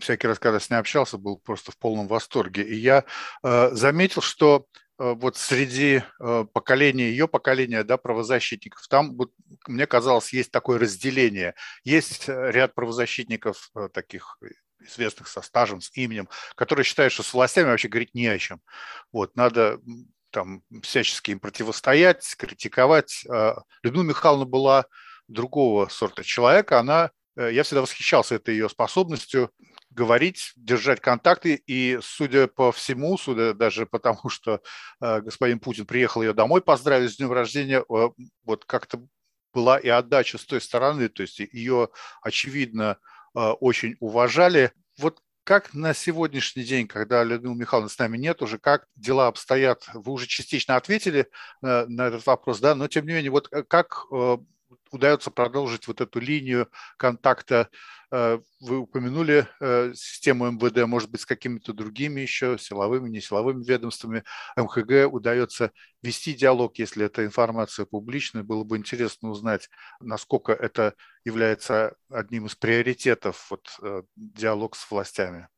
всякий 0.00 0.26
раз, 0.26 0.40
когда 0.40 0.58
с 0.58 0.68
ней 0.68 0.76
общался, 0.76 1.16
был 1.16 1.38
просто 1.38 1.70
в 1.70 1.78
полном 1.78 2.08
восторге. 2.08 2.62
И 2.62 2.74
я 2.74 3.04
э, 3.44 3.70
заметил, 3.70 4.20
что 4.20 4.66
вот 4.98 5.36
среди 5.36 6.02
поколения, 6.54 7.10
ее 7.10 7.28
поколения, 7.28 7.84
да, 7.84 7.98
правозащитников, 7.98 8.88
там, 8.88 9.14
вот, 9.14 9.30
мне 9.66 9.86
казалось, 9.86 10.32
есть 10.32 10.50
такое 10.50 10.78
разделение. 10.78 11.54
Есть 11.84 12.28
ряд 12.28 12.74
правозащитников 12.74 13.70
таких 13.92 14.38
известных 14.80 15.28
со 15.28 15.42
стажем, 15.42 15.82
с 15.82 15.90
именем, 15.94 16.30
которые 16.54 16.86
считают, 16.86 17.12
что 17.12 17.22
с 17.22 17.34
властями 17.34 17.66
вообще 17.66 17.88
говорить 17.88 18.14
не 18.14 18.26
о 18.26 18.38
чем. 18.38 18.62
Вот, 19.12 19.36
надо 19.36 19.80
там 20.30 20.62
всячески 20.82 21.30
им 21.30 21.40
противостоять, 21.40 22.34
критиковать. 22.36 23.24
А, 23.28 23.62
Людмила 23.82 24.04
Михайловна 24.04 24.44
была 24.44 24.86
другого 25.28 25.88
сорта 25.88 26.24
человека. 26.24 26.78
Она, 26.78 27.10
э, 27.36 27.50
я 27.52 27.62
всегда 27.62 27.82
восхищался 27.82 28.36
этой 28.36 28.54
ее 28.54 28.68
способностью 28.68 29.50
говорить, 29.90 30.52
держать 30.56 31.00
контакты. 31.00 31.54
И, 31.66 31.98
судя 32.02 32.46
по 32.46 32.72
всему, 32.72 33.16
судя 33.18 33.54
даже 33.54 33.86
потому, 33.86 34.28
что 34.28 34.60
э, 35.00 35.20
господин 35.20 35.58
Путин 35.58 35.86
приехал 35.86 36.22
ее 36.22 36.32
домой 36.32 36.60
поздравить 36.60 37.12
с 37.12 37.16
днем 37.16 37.32
рождения, 37.32 37.80
э, 37.80 38.08
вот 38.44 38.64
как-то 38.64 39.02
была 39.52 39.78
и 39.78 39.88
отдача 39.88 40.36
с 40.38 40.44
той 40.44 40.60
стороны, 40.60 41.08
то 41.08 41.22
есть 41.22 41.38
ее, 41.38 41.88
очевидно, 42.20 42.98
очень 43.32 43.96
уважали. 44.00 44.72
Вот 44.98 45.20
как 45.46 45.74
на 45.74 45.94
сегодняшний 45.94 46.64
день, 46.64 46.88
когда 46.88 47.22
Людмила 47.22 47.54
Михайловна 47.54 47.88
с 47.88 47.98
нами 48.00 48.18
нет 48.18 48.42
уже, 48.42 48.58
как 48.58 48.88
дела 48.96 49.28
обстоят? 49.28 49.88
Вы 49.94 50.10
уже 50.10 50.26
частично 50.26 50.74
ответили 50.74 51.28
э, 51.62 51.86
на 51.86 52.08
этот 52.08 52.26
вопрос, 52.26 52.58
да, 52.58 52.74
но 52.74 52.88
тем 52.88 53.06
не 53.06 53.12
менее, 53.12 53.30
вот 53.30 53.48
э, 53.52 53.62
как 53.62 54.06
э, 54.10 54.38
удается 54.90 55.30
продолжить 55.30 55.86
вот 55.86 56.00
эту 56.00 56.20
линию 56.20 56.68
контакта. 56.96 57.68
Э, 58.10 58.38
вы 58.60 58.78
упомянули 58.78 59.46
э, 59.60 59.92
систему 59.94 60.50
МВД, 60.50 60.86
может 60.86 61.10
быть, 61.10 61.22
с 61.22 61.26
какими-то 61.26 61.72
другими 61.72 62.20
еще 62.20 62.56
силовыми, 62.58 63.08
несиловыми 63.08 63.64
ведомствами. 63.64 64.24
МХГ 64.56 65.12
удается 65.12 65.72
вести 66.02 66.34
диалог, 66.34 66.78
если 66.78 67.06
эта 67.06 67.24
информация 67.24 67.86
публичная. 67.86 68.42
Было 68.42 68.64
бы 68.64 68.76
интересно 68.76 69.30
узнать, 69.30 69.68
насколько 70.00 70.52
это 70.52 70.94
является 71.24 71.96
одним 72.08 72.46
из 72.46 72.54
приоритетов 72.54 73.46
вот, 73.50 73.68
э, 73.82 74.02
диалог 74.16 74.76
с 74.76 74.90
властями. 74.90 75.48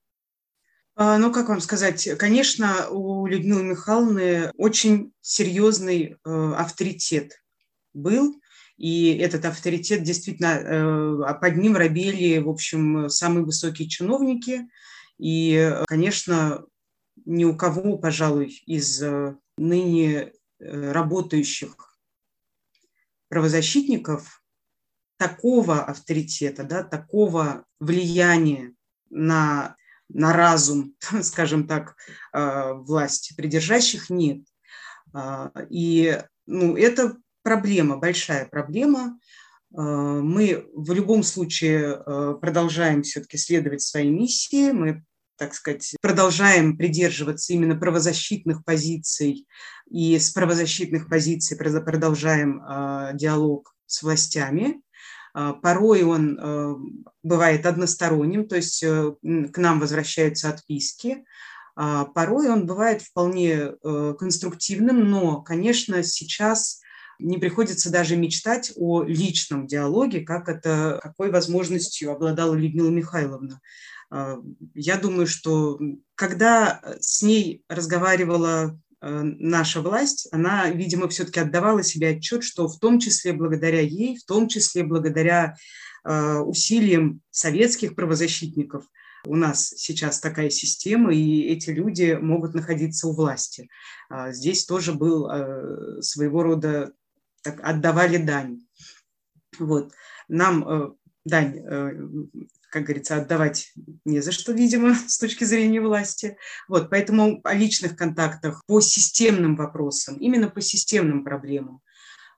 А, 0.97 1.17
ну, 1.19 1.33
как 1.33 1.49
вам 1.49 1.61
сказать, 1.61 2.09
конечно, 2.19 2.89
у 2.89 3.27
Людмилы 3.27 3.63
Михайловны 3.63 4.51
очень 4.57 5.13
серьезный 5.21 6.17
авторитет 6.25 7.41
был, 7.95 8.41
и 8.79 9.17
этот 9.17 9.45
авторитет 9.45 10.05
действительно, 10.05 10.47
э, 10.47 11.35
под 11.41 11.57
ним 11.57 11.77
робели, 11.77 12.39
в 12.39 12.49
общем, 12.49 13.09
самые 13.11 13.45
высокие 13.45 13.89
чиновники, 13.89 14.69
и, 15.19 15.75
конечно, 15.89 16.65
ни 17.27 17.45
у 17.45 17.57
кого, 17.57 17.99
пожалуй, 17.99 18.63
из 18.67 19.03
э, 19.03 19.37
ныне 19.57 20.33
работающих 20.61 21.99
правозащитников 23.29 24.43
такого 25.19 25.83
авторитета, 25.83 26.63
да, 26.63 26.85
такого 26.85 27.65
влияния 27.81 28.75
на, 29.11 29.77
на 30.09 30.33
разум, 30.33 30.95
скажем 31.23 31.67
так, 31.67 31.97
э, 32.33 32.73
власти 32.75 33.35
придержащих 33.35 34.09
нет. 34.09 34.45
И 35.71 36.23
ну, 36.47 36.77
это 36.77 37.17
проблема, 37.49 37.97
большая 37.97 38.45
проблема. 38.45 39.19
А, 39.75 39.81
мы 39.81 40.67
в 40.75 40.93
любом 40.93 41.23
случае 41.23 41.81
э, 41.97 42.35
продолжаем 42.39 43.03
все-таки 43.03 43.39
следовать 43.39 43.81
своей 43.81 44.11
миссии, 44.11 44.71
мы 44.71 45.03
так 45.39 45.55
сказать, 45.55 45.95
продолжаем 46.03 46.77
придерживаться 46.77 47.53
именно 47.53 47.77
правозащитных 47.77 48.65
позиций 48.65 49.47
и 49.89 50.19
с 50.19 50.31
правозащитных 50.31 51.09
позиций 51.09 51.57
продолжаем 51.57 52.61
э, 52.61 53.13
диалог 53.15 53.73
с 53.87 54.03
властями. 54.03 54.83
Э, 55.35 55.55
порой 55.63 56.03
он 56.03 56.39
э, 56.39 56.75
бывает 57.23 57.65
односторонним, 57.65 58.49
то 58.49 58.57
есть 58.57 58.83
э, 58.83 59.13
к 59.23 59.57
нам 59.57 59.81
возвращаются 59.81 60.51
отписки. 60.51 61.25
Э, 61.79 62.05
порой 62.13 62.51
он 62.51 62.67
бывает 62.67 63.01
вполне 63.01 63.53
э, 63.53 64.15
конструктивным, 64.19 65.09
но, 65.09 65.41
конечно, 65.41 66.03
сейчас 66.03 66.81
не 67.19 67.39
приходится 67.39 67.91
даже 67.91 68.17
мечтать 68.17 68.73
о 68.77 69.03
личном 69.03 69.67
диалоге, 69.67 70.21
как 70.21 70.49
это, 70.49 71.01
какой 71.03 71.31
возможностью 71.31 72.13
обладала 72.13 72.55
Людмила 72.55 72.91
Михайловна. 72.91 73.61
А, 74.11 74.39
я 74.75 74.97
думаю, 74.97 75.27
что 75.27 75.79
когда 76.15 76.81
с 77.01 77.23
ней 77.23 77.63
разговаривала 77.69 78.79
э, 79.01 79.21
наша 79.23 79.81
власть, 79.81 80.29
она, 80.33 80.71
видимо, 80.71 81.09
все-таки 81.09 81.41
отдавала 81.41 81.83
себе 81.83 82.11
отчет, 82.11 82.45
что 82.45 82.69
в 82.69 82.79
том 82.79 82.99
числе 82.99 83.33
благодаря 83.33 83.81
ей, 83.81 84.17
в 84.17 84.25
том 84.25 84.49
числе 84.49 84.83
благодаря 84.85 85.55
э, 86.05 86.39
усилиям 86.39 87.21
советских 87.31 87.95
правозащитников, 87.95 88.85
у 89.27 89.37
нас 89.37 89.69
сейчас 89.77 90.21
такая 90.21 90.49
система, 90.51 91.13
и 91.13 91.43
эти 91.43 91.71
люди 91.71 92.17
могут 92.21 92.55
находиться 92.55 93.09
у 93.09 93.13
власти. 93.13 93.69
А, 94.09 94.33
здесь 94.33 94.65
тоже 94.65 94.93
был 94.95 95.29
э, 95.29 96.03
своего 96.03 96.43
рода, 96.43 96.93
так, 97.51 97.61
отдавали 97.63 98.17
дань. 98.17 98.61
Вот. 99.59 99.93
Нам 100.29 100.97
дань 101.25 102.31
как 102.71 102.85
говорится, 102.85 103.17
отдавать 103.17 103.73
не 104.05 104.21
за 104.21 104.33
что, 104.33 104.53
видимо, 104.53 104.95
с 105.09 105.19
точки 105.19 105.45
зрения 105.45 105.81
власти. 105.81 106.37
Вот, 106.69 106.91
поэтому 106.91 107.41
о 107.45 107.55
личных 107.55 107.97
контактах 107.97 108.65
по 108.67 108.81
системным 108.81 109.57
вопросам, 109.57 110.17
именно 110.17 110.49
по 110.51 110.61
системным 110.61 111.25
проблемам, 111.25 111.81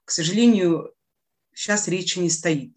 к 0.05 0.11
сожалению, 0.11 0.93
сейчас 1.52 1.88
речи 1.88 2.19
не 2.19 2.31
стоит 2.31 2.75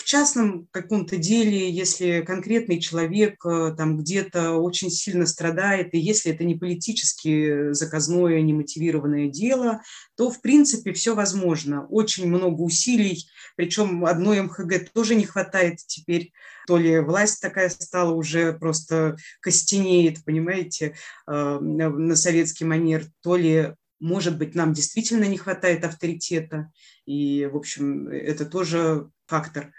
в 0.00 0.04
частном 0.04 0.66
каком-то 0.70 1.18
деле, 1.18 1.70
если 1.70 2.22
конкретный 2.22 2.80
человек 2.80 3.44
э, 3.44 3.74
там 3.76 3.98
где-то 3.98 4.52
очень 4.52 4.90
сильно 4.90 5.26
страдает, 5.26 5.94
и 5.94 5.98
если 5.98 6.32
это 6.32 6.44
не 6.44 6.54
политически 6.54 7.72
заказное, 7.72 8.40
немотивированное 8.40 9.28
дело, 9.28 9.82
то, 10.16 10.30
в 10.30 10.40
принципе, 10.40 10.94
все 10.94 11.14
возможно. 11.14 11.86
Очень 11.88 12.28
много 12.28 12.62
усилий, 12.62 13.28
причем 13.56 14.06
одной 14.06 14.40
МХГ 14.40 14.90
тоже 14.90 15.14
не 15.14 15.26
хватает 15.26 15.80
теперь. 15.86 16.32
То 16.66 16.78
ли 16.78 17.00
власть 17.00 17.42
такая 17.42 17.68
стала 17.68 18.14
уже 18.14 18.54
просто 18.54 19.16
костенеет, 19.42 20.24
понимаете, 20.24 20.94
э, 21.26 21.58
на 21.60 22.16
советский 22.16 22.64
манер, 22.64 23.04
то 23.22 23.36
ли 23.36 23.74
может 24.00 24.38
быть, 24.38 24.54
нам 24.54 24.72
действительно 24.72 25.24
не 25.24 25.36
хватает 25.36 25.84
авторитета, 25.84 26.72
и, 27.06 27.46
в 27.46 27.56
общем, 27.56 28.08
это 28.08 28.46
тоже 28.46 29.10
фактор. 29.26 29.72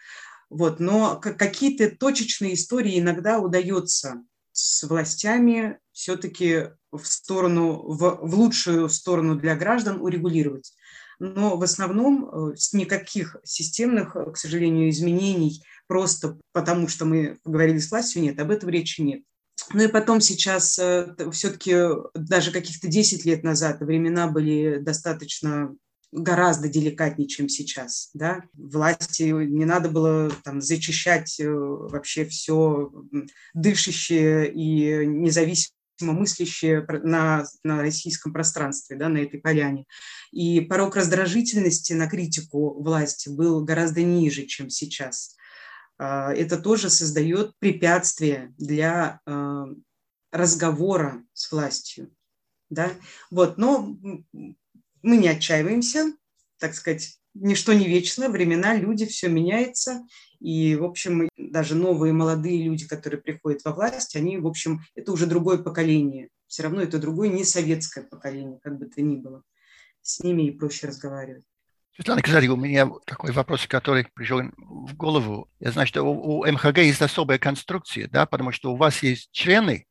Вот. 0.49 0.79
Но 0.79 1.19
какие-то 1.19 1.89
точечные 1.89 2.53
истории 2.53 2.99
иногда 2.99 3.39
удается 3.39 4.23
с 4.51 4.83
властями 4.83 5.79
все-таки 5.91 6.67
в 6.91 7.05
сторону, 7.05 7.81
в, 7.83 8.19
в 8.21 8.35
лучшую 8.35 8.89
сторону 8.89 9.35
для 9.35 9.55
граждан 9.55 10.01
урегулировать. 10.01 10.73
Но 11.19 11.55
в 11.55 11.63
основном 11.63 12.51
э, 12.51 12.55
никаких 12.73 13.37
системных, 13.43 14.13
к 14.13 14.35
сожалению, 14.35 14.89
изменений 14.89 15.63
просто 15.87 16.37
потому, 16.51 16.87
что 16.87 17.05
мы 17.05 17.37
поговорили 17.43 17.77
с 17.77 17.91
властью, 17.91 18.23
нет, 18.23 18.39
об 18.39 18.51
этом 18.51 18.69
речи 18.69 19.01
нет. 19.01 19.23
Ну 19.73 19.83
и 19.83 19.87
потом 19.87 20.21
сейчас 20.21 20.77
э, 20.79 21.15
все-таки 21.31 21.75
даже 22.13 22.51
каких-то 22.51 22.87
10 22.87 23.25
лет 23.25 23.43
назад 23.43 23.79
времена 23.81 24.27
были 24.27 24.77
достаточно 24.79 25.75
гораздо 26.11 26.67
деликатнее, 26.67 27.27
чем 27.27 27.47
сейчас. 27.47 28.09
Да? 28.13 28.43
Власти 28.53 29.23
не 29.23 29.65
надо 29.65 29.89
было 29.89 30.31
там, 30.43 30.61
зачищать 30.61 31.39
э, 31.39 31.49
вообще 31.49 32.25
все 32.25 32.91
дышащее 33.53 34.51
и 34.51 35.05
независимо 35.05 35.73
мыслящее 36.01 36.85
на, 37.03 37.45
на 37.63 37.81
российском 37.81 38.33
пространстве, 38.33 38.97
да, 38.97 39.07
на 39.07 39.19
этой 39.19 39.39
поляне. 39.39 39.85
И 40.31 40.61
порог 40.61 40.95
раздражительности 40.95 41.93
на 41.93 42.07
критику 42.07 42.81
власти 42.81 43.29
был 43.29 43.63
гораздо 43.63 44.01
ниже, 44.01 44.45
чем 44.47 44.69
сейчас. 44.69 45.35
А, 46.03 46.33
это 46.33 46.57
тоже 46.57 46.89
создает 46.89 47.55
препятствие 47.59 48.55
для 48.57 49.21
э, 49.27 49.65
разговора 50.31 51.23
с 51.33 51.51
властью. 51.51 52.11
Да? 52.71 52.89
Вот, 53.29 53.59
но 53.59 53.95
мы 54.31 55.17
не 55.17 55.27
отчаиваемся, 55.27 56.11
так 56.57 56.73
сказать, 56.73 57.19
ничто 57.35 57.73
не 57.73 57.87
вечно, 57.87 58.29
времена, 58.29 58.75
люди, 58.75 59.05
все 59.05 59.29
меняется. 59.29 60.03
И, 60.39 60.75
в 60.75 60.85
общем, 60.85 61.29
даже 61.37 61.75
новые 61.75 62.13
молодые 62.13 62.63
люди, 62.63 62.87
которые 62.87 63.21
приходят 63.21 63.63
во 63.63 63.71
власть, 63.71 64.15
они, 64.15 64.39
в 64.39 64.47
общем, 64.47 64.81
это 64.95 65.11
уже 65.11 65.27
другое 65.27 65.59
поколение. 65.59 66.29
Все 66.47 66.63
равно 66.63 66.81
это 66.81 66.97
другое 66.97 67.29
не 67.29 67.43
советское 67.43 68.01
поколение, 68.01 68.59
как 68.63 68.79
бы 68.79 68.87
то 68.87 69.03
ни 69.03 69.17
было. 69.17 69.43
С 70.01 70.23
ними 70.23 70.47
и 70.47 70.51
проще 70.51 70.87
разговаривать. 70.87 71.45
Светлана, 71.95 72.21
кстати, 72.21 72.47
у 72.47 72.55
меня 72.55 72.89
такой 73.05 73.31
вопрос, 73.31 73.67
который 73.67 74.07
пришел 74.13 74.41
в 74.57 74.95
голову. 74.95 75.49
Я 75.59 75.71
знаю, 75.71 75.87
что 75.87 76.03
у, 76.03 76.39
у 76.39 76.45
МХГ 76.45 76.77
есть 76.79 77.01
особая 77.01 77.37
конструкция, 77.37 78.07
да, 78.07 78.25
потому 78.25 78.51
что 78.51 78.71
у 78.71 78.77
вас 78.77 79.03
есть 79.03 79.29
члены, 79.31 79.85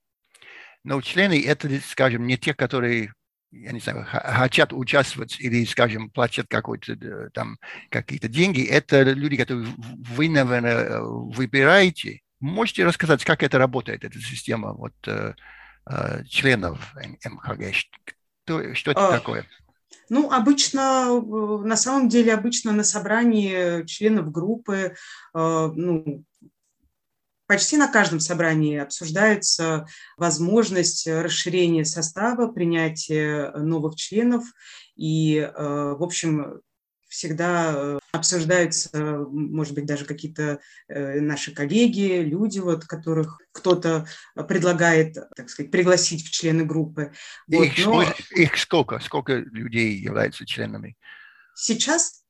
но 0.82 1.00
члены 1.02 1.44
это, 1.44 1.68
скажем, 1.80 2.26
не 2.26 2.38
те, 2.38 2.54
которые 2.54 3.12
я 3.52 3.72
не 3.72 3.80
знаю, 3.80 4.06
хотят 4.08 4.72
участвовать 4.72 5.40
или, 5.40 5.64
скажем, 5.64 6.10
платят 6.10 6.46
какой-то 6.48 6.92
э, 6.92 7.30
там 7.30 7.58
какие-то 7.88 8.28
деньги, 8.28 8.64
это 8.64 9.02
люди, 9.02 9.36
которые 9.36 9.66
вы, 9.76 10.28
наверное, 10.28 10.76
э, 10.76 11.00
выбираете. 11.02 12.20
Можете 12.38 12.84
рассказать, 12.84 13.24
как 13.24 13.42
это 13.42 13.58
работает, 13.58 14.04
эта 14.04 14.20
система 14.20 14.72
вот, 14.72 14.94
э, 15.06 15.34
членов 16.28 16.94
МХГ? 17.24 17.74
Что, 17.74 18.74
что 18.74 18.90
это 18.92 19.08
а, 19.08 19.12
такое? 19.12 19.44
Ну, 20.08 20.30
обычно, 20.30 21.20
на 21.20 21.76
самом 21.76 22.08
деле, 22.08 22.34
обычно 22.34 22.72
на 22.72 22.84
собрании 22.84 23.84
членов 23.86 24.30
группы, 24.30 24.94
ну, 25.34 26.24
Почти 27.50 27.76
на 27.76 27.88
каждом 27.88 28.20
собрании 28.20 28.78
обсуждается 28.78 29.84
возможность 30.16 31.08
расширения 31.08 31.84
состава, 31.84 32.46
принятия 32.46 33.50
новых 33.50 33.96
членов. 33.96 34.44
И, 34.94 35.38
э, 35.38 35.50
в 35.52 36.00
общем, 36.00 36.60
всегда 37.08 37.72
э, 37.74 37.98
обсуждаются, 38.12 39.18
может 39.30 39.74
быть, 39.74 39.86
даже 39.86 40.04
какие-то 40.04 40.60
э, 40.88 41.20
наши 41.20 41.54
коллеги, 41.54 42.22
люди, 42.22 42.58
вот, 42.58 42.84
которых 42.84 43.40
кто-то 43.52 44.06
предлагает, 44.48 45.16
так 45.36 45.48
сказать, 45.48 45.70
пригласить 45.70 46.26
в 46.26 46.30
члены 46.30 46.64
группы. 46.64 47.12
Вот, 47.46 47.64
их, 47.64 47.86
но... 47.86 48.02
их 48.34 48.56
сколько? 48.56 48.98
Сколько 49.00 49.36
людей 49.36 49.96
являются 49.96 50.46
членами? 50.46 50.96
Сейчас 51.54 52.22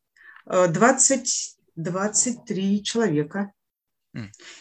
20, 0.46 1.56
23 1.76 2.82
человека. 2.82 3.52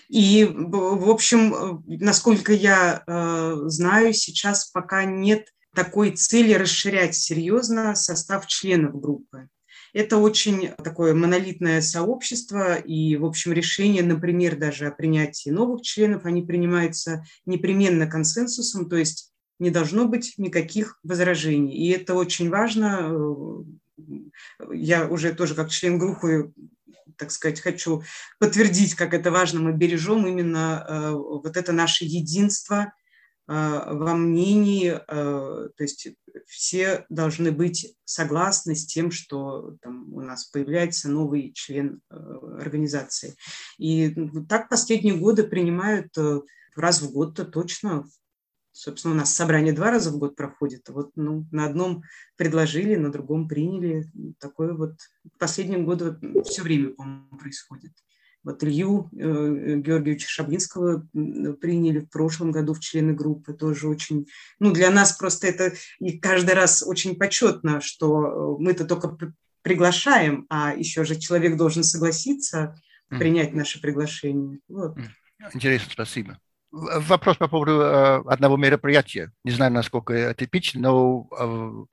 И, 0.10 0.46
в 0.46 1.10
общем, 1.10 1.84
насколько 1.88 2.54
я 2.54 3.04
э, 3.06 3.56
знаю, 3.66 4.14
сейчас 4.14 4.70
пока 4.70 5.06
нет 5.06 5.48
такой 5.74 6.12
цели 6.12 6.54
расширять 6.54 7.16
серьезно 7.16 7.96
состав 7.96 8.46
членов 8.46 9.00
группы. 9.00 9.50
Это 9.94 10.18
очень 10.18 10.70
такое 10.84 11.14
монолитное 11.14 11.82
сообщество, 11.82 12.76
и, 12.76 13.16
в 13.16 13.26
общем, 13.26 13.54
решение, 13.54 14.04
например, 14.04 14.58
даже 14.58 14.88
о 14.88 14.92
принятии 14.92 15.50
новых 15.50 15.82
членов, 15.82 16.26
они 16.26 16.42
принимаются 16.42 17.24
непременно 17.46 18.08
консенсусом, 18.08 18.90
то 18.90 18.96
есть 18.96 19.32
не 19.60 19.72
должно 19.72 20.08
быть 20.08 20.36
никаких 20.38 21.00
возражений. 21.04 21.76
И 21.76 21.90
это 21.90 22.14
очень 22.14 22.50
важно. 22.50 23.66
Я 24.72 25.08
уже 25.08 25.34
тоже 25.34 25.56
как 25.56 25.70
член 25.70 26.00
группы 26.00 26.54
так 27.18 27.32
сказать, 27.32 27.60
хочу 27.60 28.02
подтвердить, 28.40 28.96
как 28.96 29.14
это 29.14 29.30
важно, 29.30 29.60
мы 29.60 29.74
бережем 29.74 30.26
именно 30.26 30.86
э, 30.88 31.12
вот 31.12 31.58
это 31.58 31.74
наше 31.74 32.06
единство 32.06 32.78
э, 32.86 32.99
во 33.52 34.14
мнении, 34.14 34.92
э, 34.92 35.00
то 35.08 35.84
есть 35.84 36.10
все 36.46 37.06
должны 37.10 37.52
быть 37.52 37.96
согласны 38.06 38.76
с 38.76 38.86
тем, 38.86 39.10
что 39.10 39.76
там, 39.82 40.14
у 40.14 40.22
нас 40.22 40.46
появляется 40.46 41.10
новый 41.10 41.52
член 41.54 42.02
организации. 42.10 43.36
И 43.80 44.16
так 44.48 44.70
последние 44.70 45.16
годы 45.16 45.44
принимают 45.44 46.16
раз 46.76 47.02
в 47.02 47.12
год-то 47.12 47.44
точно 47.44 48.06
Собственно, 48.72 49.14
у 49.14 49.18
нас 49.18 49.36
собрание 49.36 49.74
два 49.74 49.92
раза 49.92 50.10
в 50.10 50.18
год 50.18 50.38
проходит. 50.38 50.88
Вот 50.88 51.12
ну, 51.16 51.46
на 51.52 51.66
одном 51.66 52.04
предложили, 52.38 52.96
на 52.96 53.12
другом 53.12 53.50
приняли. 53.50 54.06
Такое 54.40 54.74
вот 54.74 54.94
в 55.26 55.38
последнем 55.38 55.86
году 55.86 56.18
все 56.46 56.62
время, 56.62 56.94
по-моему, 56.94 57.38
происходит. 57.38 57.92
Вот 58.44 58.64
Илью 58.64 59.10
э, 59.12 59.76
Георгиевича 59.78 60.28
Шаблинского 60.28 61.08
приняли 61.12 62.00
в 62.00 62.10
прошлом 62.10 62.52
году 62.52 62.74
в 62.74 62.80
члены 62.80 63.14
группы. 63.14 63.54
Тоже 63.54 63.88
очень... 63.88 64.28
Ну, 64.60 64.72
для 64.72 64.90
нас 64.92 65.14
просто 65.14 65.48
это 65.48 65.74
и 66.00 66.18
каждый 66.18 66.56
раз 66.56 66.84
очень 66.86 67.18
почетно, 67.18 67.82
что 67.82 68.58
мы-то 68.60 68.86
только 68.86 69.18
приглашаем, 69.62 70.46
а 70.50 70.74
еще 70.74 71.04
же 71.04 71.16
человек 71.16 71.58
должен 71.58 71.84
согласиться 71.84 72.76
принять 73.10 73.54
наше 73.54 73.82
приглашение. 73.82 74.60
Вот. 74.68 74.98
Интересно, 75.54 75.90
спасибо. 75.92 76.40
Вопрос 76.72 77.38
по 77.38 77.48
поводу 77.48 77.82
э, 77.82 78.22
одного 78.28 78.56
мероприятия. 78.56 79.32
Не 79.44 79.52
знаю, 79.52 79.72
насколько 79.72 80.14
это 80.14 80.46
типично, 80.46 80.82
но 80.82 81.28
э, 81.38 81.86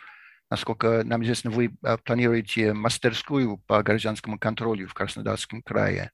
насколько 0.51 1.03
нам 1.03 1.23
известно, 1.23 1.51
вы 1.51 1.71
э, 1.83 1.97
планируете 2.05 2.75
мастерскую 2.75 3.57
по 3.67 3.83
гражданскому 3.83 4.39
контролю 4.39 4.87
в 4.87 4.93
Краснодарском 4.93 5.63
крае. 5.63 6.11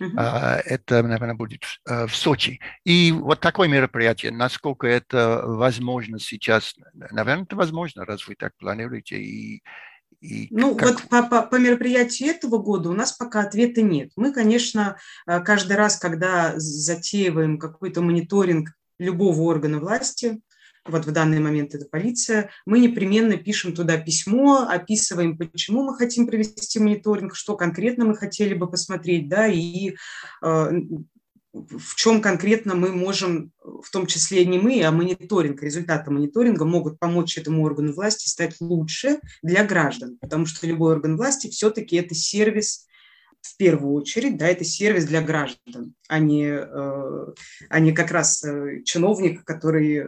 Uh-huh. 0.00 0.62
Это, 0.64 1.02
наверное, 1.02 1.34
будет 1.34 1.62
в 1.84 2.10
Сочи. 2.10 2.60
И 2.84 3.12
вот 3.12 3.40
такое 3.40 3.68
мероприятие, 3.68 4.32
насколько 4.32 4.86
это 4.86 5.42
возможно 5.44 6.18
сейчас, 6.18 6.74
наверное, 6.92 7.44
это 7.44 7.56
возможно, 7.56 8.04
раз 8.04 8.26
вы 8.26 8.34
так 8.34 8.52
планируете, 8.56 9.20
и 9.20 9.62
и 10.20 10.48
ну, 10.50 10.74
как... 10.74 11.00
вот 11.00 11.08
по, 11.08 11.22
по, 11.22 11.42
по 11.42 11.56
мероприятию 11.56 12.30
этого 12.30 12.58
года 12.58 12.90
у 12.90 12.92
нас 12.92 13.12
пока 13.12 13.40
ответа 13.40 13.80
нет. 13.80 14.10
Мы, 14.16 14.32
конечно, 14.32 14.96
э, 15.26 15.40
каждый 15.40 15.76
раз, 15.76 15.96
когда 15.96 16.52
затеиваем 16.56 17.58
какой-то 17.58 18.02
мониторинг 18.02 18.70
любого 18.98 19.42
органа 19.42 19.78
власти, 19.78 20.40
вот 20.86 21.06
в 21.06 21.12
данный 21.12 21.40
момент 21.40 21.74
это 21.74 21.86
полиция, 21.86 22.50
мы 22.66 22.78
непременно 22.78 23.36
пишем 23.36 23.74
туда 23.74 23.98
письмо, 23.98 24.66
описываем, 24.68 25.36
почему 25.36 25.82
мы 25.82 25.96
хотим 25.96 26.26
провести 26.26 26.78
мониторинг, 26.78 27.34
что 27.34 27.56
конкретно 27.56 28.04
мы 28.04 28.16
хотели 28.16 28.54
бы 28.54 28.70
посмотреть, 28.70 29.28
да, 29.28 29.46
и 29.46 29.94
э, 30.42 30.70
в 31.52 31.96
чем 31.96 32.20
конкретно 32.20 32.74
мы 32.74 32.92
можем, 32.92 33.52
в 33.62 33.90
том 33.90 34.06
числе 34.06 34.44
не 34.46 34.58
мы, 34.58 34.82
а 34.82 34.92
мониторинг, 34.92 35.62
результаты 35.62 36.10
мониторинга 36.10 36.64
могут 36.64 36.98
помочь 36.98 37.36
этому 37.36 37.64
органу 37.64 37.92
власти 37.92 38.28
стать 38.28 38.56
лучше 38.60 39.20
для 39.42 39.64
граждан, 39.64 40.16
потому 40.20 40.46
что 40.46 40.66
любой 40.66 40.92
орган 40.92 41.16
власти 41.16 41.48
все-таки 41.48 41.96
это 41.96 42.14
сервис 42.14 42.86
в 43.40 43.56
первую 43.56 43.94
очередь, 43.94 44.36
да, 44.36 44.46
это 44.46 44.64
сервис 44.64 45.06
для 45.06 45.22
граждан, 45.22 45.94
а 46.08 46.18
не, 46.18 46.46
э, 46.46 47.26
а 47.68 47.80
не 47.80 47.92
как 47.92 48.10
раз 48.10 48.44
э, 48.44 48.82
чиновник, 48.84 49.44
который 49.44 50.06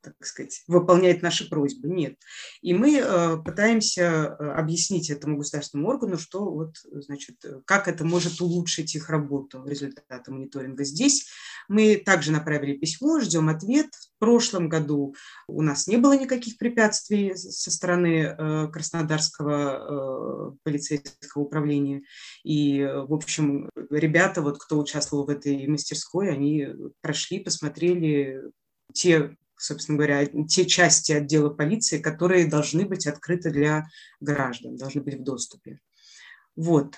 так 0.00 0.14
сказать, 0.20 0.62
выполняет 0.66 1.22
наши 1.22 1.48
просьбы. 1.48 1.88
Нет. 1.88 2.16
И 2.62 2.74
мы 2.74 2.98
э, 2.98 3.36
пытаемся 3.44 4.02
э, 4.02 4.50
объяснить 4.52 5.10
этому 5.10 5.36
государственному 5.36 5.88
органу, 5.90 6.18
что 6.18 6.50
вот, 6.50 6.76
значит, 6.84 7.44
как 7.64 7.88
это 7.88 8.04
может 8.04 8.40
улучшить 8.40 8.94
их 8.94 9.10
работу, 9.10 9.64
результаты 9.66 10.30
мониторинга. 10.30 10.84
Здесь 10.84 11.28
мы 11.68 11.96
также 11.96 12.32
направили 12.32 12.76
письмо, 12.76 13.20
ждем 13.20 13.48
ответ. 13.48 13.88
В 14.16 14.18
прошлом 14.18 14.68
году 14.68 15.14
у 15.46 15.62
нас 15.62 15.86
не 15.86 15.96
было 15.96 16.16
никаких 16.18 16.56
препятствий 16.56 17.34
со 17.36 17.70
стороны 17.70 18.34
э, 18.38 18.68
Краснодарского 18.72 20.54
полицейского 20.62 21.42
управления. 21.42 22.02
И, 22.42 22.82
в 22.82 23.12
общем, 23.12 23.70
ребята, 23.90 24.42
вот 24.42 24.58
кто 24.58 24.78
участвовал 24.78 25.26
в 25.26 25.30
этой 25.30 25.66
мастерской, 25.66 26.30
они 26.30 26.68
прошли, 27.00 27.40
посмотрели 27.40 28.40
те 28.92 29.36
собственно 29.64 29.98
говоря, 29.98 30.26
те 30.46 30.66
части 30.66 31.12
отдела 31.12 31.50
полиции, 31.50 31.98
которые 31.98 32.46
должны 32.46 32.84
быть 32.84 33.06
открыты 33.06 33.50
для 33.50 33.86
граждан, 34.20 34.76
должны 34.76 35.00
быть 35.00 35.18
в 35.18 35.22
доступе. 35.22 35.80
Вот. 36.56 36.96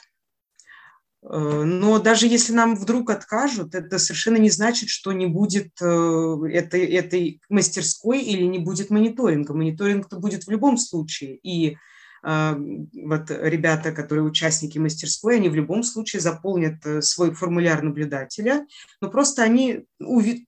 Э, 1.22 1.62
но 1.64 1.98
даже 1.98 2.26
если 2.26 2.52
нам 2.52 2.76
вдруг 2.76 3.10
откажут, 3.10 3.74
это 3.74 3.98
совершенно 3.98 4.36
не 4.36 4.50
значит, 4.50 4.88
что 4.88 5.12
не 5.12 5.26
будет 5.26 5.70
э, 5.80 6.38
этой, 6.52 6.84
этой 6.86 7.40
мастерской 7.48 8.20
или 8.20 8.42
не 8.42 8.58
будет 8.58 8.90
мониторинга. 8.90 9.54
Мониторинг-то 9.54 10.18
будет 10.18 10.44
в 10.44 10.50
любом 10.50 10.76
случае. 10.76 11.36
И 11.42 11.76
вот 12.22 13.30
ребята, 13.30 13.92
которые 13.92 14.24
участники 14.24 14.78
мастерской, 14.78 15.36
они 15.36 15.48
в 15.48 15.54
любом 15.54 15.82
случае 15.82 16.20
заполнят 16.20 16.84
э, 16.84 17.02
свой 17.02 17.34
формуляр 17.34 17.82
наблюдателя, 17.82 18.66
но 19.00 19.10
просто 19.10 19.42
они 19.42 19.84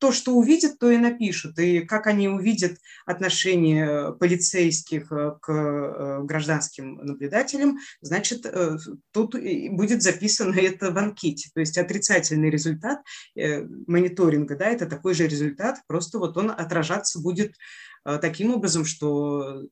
то, 0.01 0.13
что 0.13 0.35
увидят, 0.35 0.79
то 0.79 0.91
и 0.91 0.99
напишут. 0.99 1.59
И 1.59 1.81
как 1.81 2.07
они 2.07 2.29
увидят 2.29 2.79
отношение 3.07 4.13
полицейских 4.15 5.13
э, 5.13 5.35
к 5.41 5.53
э, 5.53 6.23
гражданским 6.25 6.97
наблюдателям, 6.97 7.79
значит, 8.01 8.47
тут 9.13 9.35
будет 9.71 10.03
записано 10.03 10.55
это 10.59 10.91
в 10.91 10.99
анкете. 10.99 11.51
То 11.55 11.61
есть 11.61 11.79
отрицательный 11.79 12.51
результат 12.51 13.01
мониторинга, 13.37 14.57
да, 14.57 14.67
это 14.67 14.87
такой 14.87 15.15
же 15.15 15.27
результат, 15.27 15.79
просто 15.87 16.19
вот 16.19 16.37
он 16.37 16.51
отражаться 16.51 17.21
будет 17.21 17.55
таким 18.21 18.55
образом, 18.55 18.85
что 18.85 19.69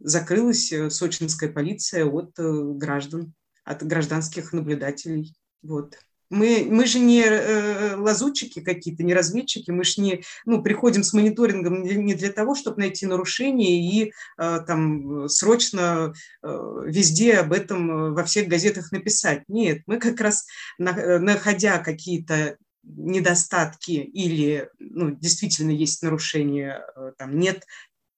закрылась 0.00 0.72
э, 0.72 0.90
сочинская 0.90 1.50
полиция 1.50 2.04
от 2.04 2.38
э, 2.38 2.62
граждан, 2.74 3.34
от 3.64 3.82
гражданских 3.82 4.52
наблюдателей. 4.52 5.34
Вот. 5.62 5.96
Мы, 6.30 6.66
мы 6.68 6.86
же 6.86 6.98
не 6.98 7.22
э, 7.22 7.96
лазутчики 7.96 8.60
какие-то, 8.60 9.02
не 9.02 9.14
разведчики, 9.14 9.70
мы 9.70 9.84
же 9.84 10.00
не 10.02 10.24
ну, 10.44 10.62
приходим 10.62 11.02
с 11.02 11.14
мониторингом 11.14 11.82
не 11.82 12.14
для 12.14 12.30
того, 12.30 12.54
чтобы 12.54 12.80
найти 12.80 13.06
нарушения 13.06 13.80
и 13.80 14.12
э, 14.36 14.60
там 14.66 15.28
срочно 15.28 16.12
э, 16.42 16.82
везде 16.86 17.34
об 17.36 17.52
этом 17.52 17.90
э, 17.90 18.10
во 18.10 18.24
всех 18.24 18.48
газетах 18.48 18.92
написать. 18.92 19.44
Нет, 19.48 19.82
мы 19.86 19.98
как 19.98 20.20
раз, 20.20 20.46
на, 20.76 21.18
находя 21.18 21.78
какие-то 21.78 22.58
недостатки 22.82 23.92
или 23.92 24.68
ну, 24.78 25.10
действительно 25.10 25.70
есть 25.70 26.02
нарушения, 26.02 26.82
там 27.18 27.38
нет 27.38 27.64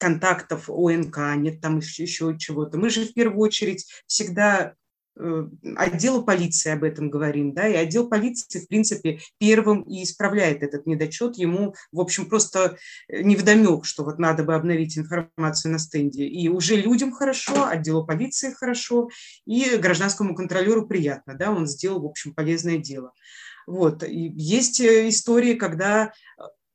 контактов 0.01 0.69
ОНК, 0.69 1.19
нет 1.37 1.61
там 1.61 1.79
еще, 1.79 2.03
еще 2.03 2.37
чего-то. 2.39 2.79
Мы 2.79 2.91
же 2.91 3.05
в 3.05 3.13
первую 3.13 3.39
очередь 3.41 3.87
всегда 4.07 4.75
э, 5.17 5.47
отделу 5.77 6.25
полиции 6.25 6.71
об 6.71 6.83
этом 6.83 7.11
говорим, 7.11 7.53
да, 7.53 7.69
и 7.69 7.75
отдел 7.75 8.09
полиции, 8.09 8.61
в 8.61 8.67
принципе, 8.67 9.21
первым 9.39 9.83
и 9.83 10.03
исправляет 10.03 10.63
этот 10.63 10.87
недочет. 10.87 11.37
Ему, 11.37 11.75
в 11.93 12.01
общем, 12.01 12.27
просто 12.31 12.79
невдомек, 13.09 13.85
что 13.85 14.05
вот 14.05 14.19
надо 14.19 14.43
бы 14.43 14.55
обновить 14.55 14.97
информацию 14.97 15.73
на 15.73 15.79
стенде. 15.79 16.25
И 16.25 16.49
уже 16.49 16.77
людям 16.77 17.13
хорошо, 17.13 17.67
отделу 17.67 18.07
полиции 18.07 18.53
хорошо, 18.53 19.11
и 19.45 19.77
гражданскому 19.77 20.35
контролеру 20.35 20.87
приятно, 20.87 21.35
да, 21.35 21.53
он 21.53 21.67
сделал, 21.67 22.01
в 22.01 22.07
общем, 22.07 22.35
полезное 22.35 22.79
дело. 22.79 23.13
Вот. 23.67 24.03
И 24.03 24.33
есть 24.35 24.81
э, 24.81 25.09
истории, 25.09 25.55
когда 25.55 26.13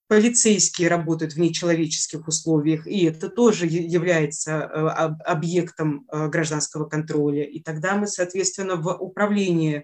полицейские 0.08 0.88
работают 0.88 1.34
в 1.34 1.39
нечеловеческих 1.39 2.28
условиях, 2.28 2.86
и 2.86 3.06
это 3.06 3.30
тоже 3.30 3.65
является 3.65 4.52
э, 4.52 4.88
объектом 5.26 6.06
э, 6.12 6.28
гражданского 6.28 6.86
контроля. 6.86 7.44
И 7.44 7.60
тогда 7.60 7.96
мы, 7.96 8.08
соответственно, 8.08 8.76
в 8.76 8.96
управлении 9.02 9.84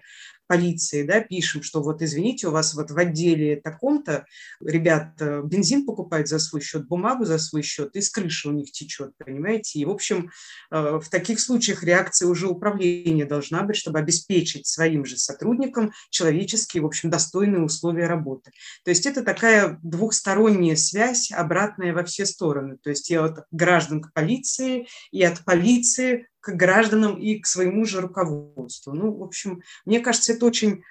полиции, 0.52 1.02
да, 1.02 1.22
пишем, 1.22 1.62
что 1.62 1.82
вот 1.82 2.02
извините, 2.02 2.48
у 2.48 2.50
вас 2.50 2.74
вот 2.74 2.90
в 2.90 2.98
отделе 2.98 3.56
таком-то 3.56 4.26
ребята 4.60 5.40
бензин 5.42 5.86
покупают 5.86 6.28
за 6.28 6.38
свой 6.38 6.60
счет, 6.60 6.86
бумагу 6.86 7.24
за 7.24 7.38
свой 7.38 7.62
счет, 7.62 7.96
и 7.96 8.02
с 8.02 8.10
крыши 8.10 8.50
у 8.50 8.52
них 8.52 8.70
течет, 8.70 9.12
понимаете? 9.16 9.78
И, 9.78 9.86
в 9.86 9.90
общем, 9.90 10.30
э, 10.70 11.00
в 11.02 11.08
таких 11.08 11.40
случаях 11.40 11.82
реакция 11.84 12.28
уже 12.28 12.48
управления 12.48 13.24
должна 13.24 13.62
быть, 13.62 13.76
чтобы 13.76 13.98
обеспечить 13.98 14.66
своим 14.66 15.06
же 15.06 15.16
сотрудникам 15.16 15.92
человеческие, 16.10 16.82
в 16.82 16.86
общем, 16.86 17.08
достойные 17.08 17.62
условия 17.62 18.06
работы. 18.06 18.50
То 18.84 18.90
есть 18.90 19.06
это 19.06 19.22
такая 19.22 19.78
двухсторонняя 19.82 20.76
связь, 20.76 21.32
обратная 21.32 21.94
во 21.94 22.04
все 22.04 22.26
стороны. 22.26 22.76
То 22.82 22.90
есть 22.90 23.10
и 23.10 23.14
от 23.14 23.46
граждан 23.52 24.02
к 24.02 24.12
полиции, 24.12 24.86
и 25.12 25.22
от 25.22 25.42
полиции 25.46 26.26
к 26.42 26.50
гражданам 26.54 27.18
и 27.18 27.38
к 27.38 27.46
своему 27.46 27.84
же 27.86 28.00
руководству. 28.00 28.92
Ну, 28.92 29.12
в 29.12 29.22
общем, 29.22 29.62
мне 29.86 30.00
кажется, 30.00 30.32
это 30.32 30.44
очень 30.44 30.82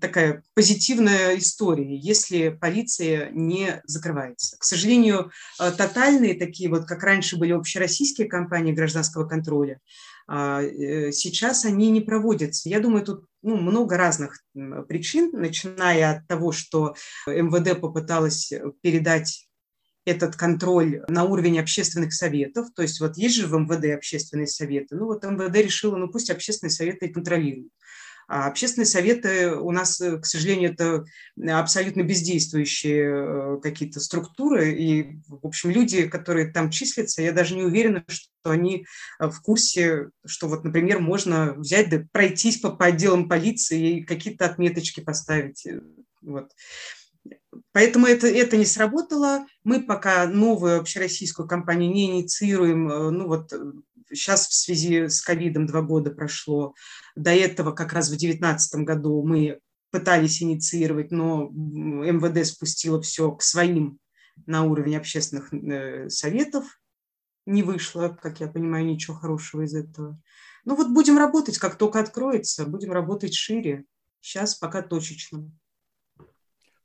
такая 0.00 0.42
позитивная 0.54 1.38
история, 1.38 1.96
если 1.96 2.48
полиция 2.48 3.30
не 3.30 3.80
закрывается. 3.84 4.56
К 4.58 4.64
сожалению, 4.64 5.30
э, 5.60 5.70
тотальные 5.70 6.34
такие 6.34 6.68
вот, 6.68 6.86
как 6.86 7.02
раньше 7.02 7.36
были 7.36 7.52
общероссийские 7.52 8.28
кампании 8.28 8.72
гражданского 8.72 9.26
контроля, 9.26 9.80
а, 10.26 10.62
э, 10.62 11.12
сейчас 11.12 11.64
они 11.64 11.90
не 11.90 12.00
проводятся. 12.00 12.68
Я 12.68 12.80
думаю, 12.80 13.04
тут 13.04 13.24
ну, 13.42 13.56
много 13.56 13.96
разных 13.96 14.42
причин, 14.88 15.30
начиная 15.32 16.16
от 16.16 16.26
того, 16.26 16.50
что 16.50 16.96
МВД 17.26 17.80
попыталась 17.80 18.52
передать 18.82 19.47
этот 20.08 20.36
контроль 20.36 21.02
на 21.08 21.24
уровень 21.24 21.60
общественных 21.60 22.12
советов. 22.12 22.68
То 22.74 22.82
есть 22.82 23.00
вот 23.00 23.16
есть 23.16 23.36
же 23.36 23.46
в 23.46 23.54
МВД 23.54 23.96
общественные 23.96 24.46
советы. 24.46 24.96
Ну 24.96 25.06
вот 25.06 25.24
МВД 25.24 25.56
решила, 25.56 25.96
ну 25.96 26.08
пусть 26.08 26.30
общественные 26.30 26.72
советы 26.72 27.06
и 27.06 27.12
контролируют. 27.12 27.72
А 28.28 28.46
общественные 28.46 28.84
советы 28.84 29.52
у 29.52 29.70
нас, 29.70 29.98
э, 30.02 30.18
к 30.18 30.26
сожалению, 30.26 30.72
это 30.72 31.06
абсолютно 31.50 32.02
бездействующие 32.02 33.56
э, 33.56 33.60
какие-то 33.62 34.00
структуры. 34.00 34.74
И, 34.74 35.18
в 35.28 35.46
общем, 35.46 35.70
люди, 35.70 36.06
которые 36.06 36.52
там 36.52 36.70
числятся, 36.70 37.22
я 37.22 37.32
даже 37.32 37.56
не 37.56 37.62
уверена, 37.62 38.04
что 38.06 38.28
они 38.50 38.84
э, 39.18 39.28
в 39.28 39.40
курсе, 39.40 40.10
что 40.26 40.46
вот, 40.46 40.62
например, 40.62 41.00
можно 41.00 41.54
взять 41.54 41.88
да 41.88 42.04
пройтись 42.12 42.58
по, 42.58 42.70
по 42.70 42.86
отделам 42.86 43.30
полиции 43.30 44.00
и 44.00 44.04
какие-то 44.04 44.44
отметочки 44.44 45.00
поставить. 45.00 45.66
Вот. 46.20 46.50
Поэтому 47.72 48.06
это, 48.06 48.26
это 48.26 48.56
не 48.56 48.64
сработало. 48.64 49.46
Мы 49.64 49.82
пока 49.82 50.26
новую 50.26 50.80
общероссийскую 50.80 51.48
кампанию 51.48 51.92
не 51.92 52.06
инициируем. 52.06 52.86
Ну 52.86 53.28
вот 53.28 53.52
сейчас 54.12 54.48
в 54.48 54.54
связи 54.54 55.08
с 55.08 55.20
ковидом 55.20 55.66
два 55.66 55.82
года 55.82 56.10
прошло. 56.10 56.74
До 57.14 57.30
этого 57.30 57.72
как 57.72 57.92
раз 57.92 58.06
в 58.06 58.10
2019 58.10 58.84
году 58.84 59.22
мы 59.22 59.60
пытались 59.90 60.42
инициировать, 60.42 61.10
но 61.10 61.48
МВД 61.50 62.46
спустило 62.46 63.00
все 63.00 63.30
к 63.32 63.42
своим 63.42 63.98
на 64.46 64.64
уровень 64.64 64.96
общественных 64.96 65.52
э, 65.52 66.08
советов. 66.08 66.80
Не 67.46 67.62
вышло, 67.62 68.08
как 68.08 68.40
я 68.40 68.48
понимаю, 68.48 68.84
ничего 68.84 69.16
хорошего 69.16 69.62
из 69.62 69.74
этого. 69.74 70.20
Ну 70.64 70.76
вот 70.76 70.90
будем 70.90 71.16
работать, 71.16 71.58
как 71.58 71.76
только 71.76 72.00
откроется, 72.00 72.66
будем 72.66 72.92
работать 72.92 73.34
шире. 73.34 73.84
Сейчас 74.20 74.54
пока 74.54 74.82
точечно. 74.82 75.50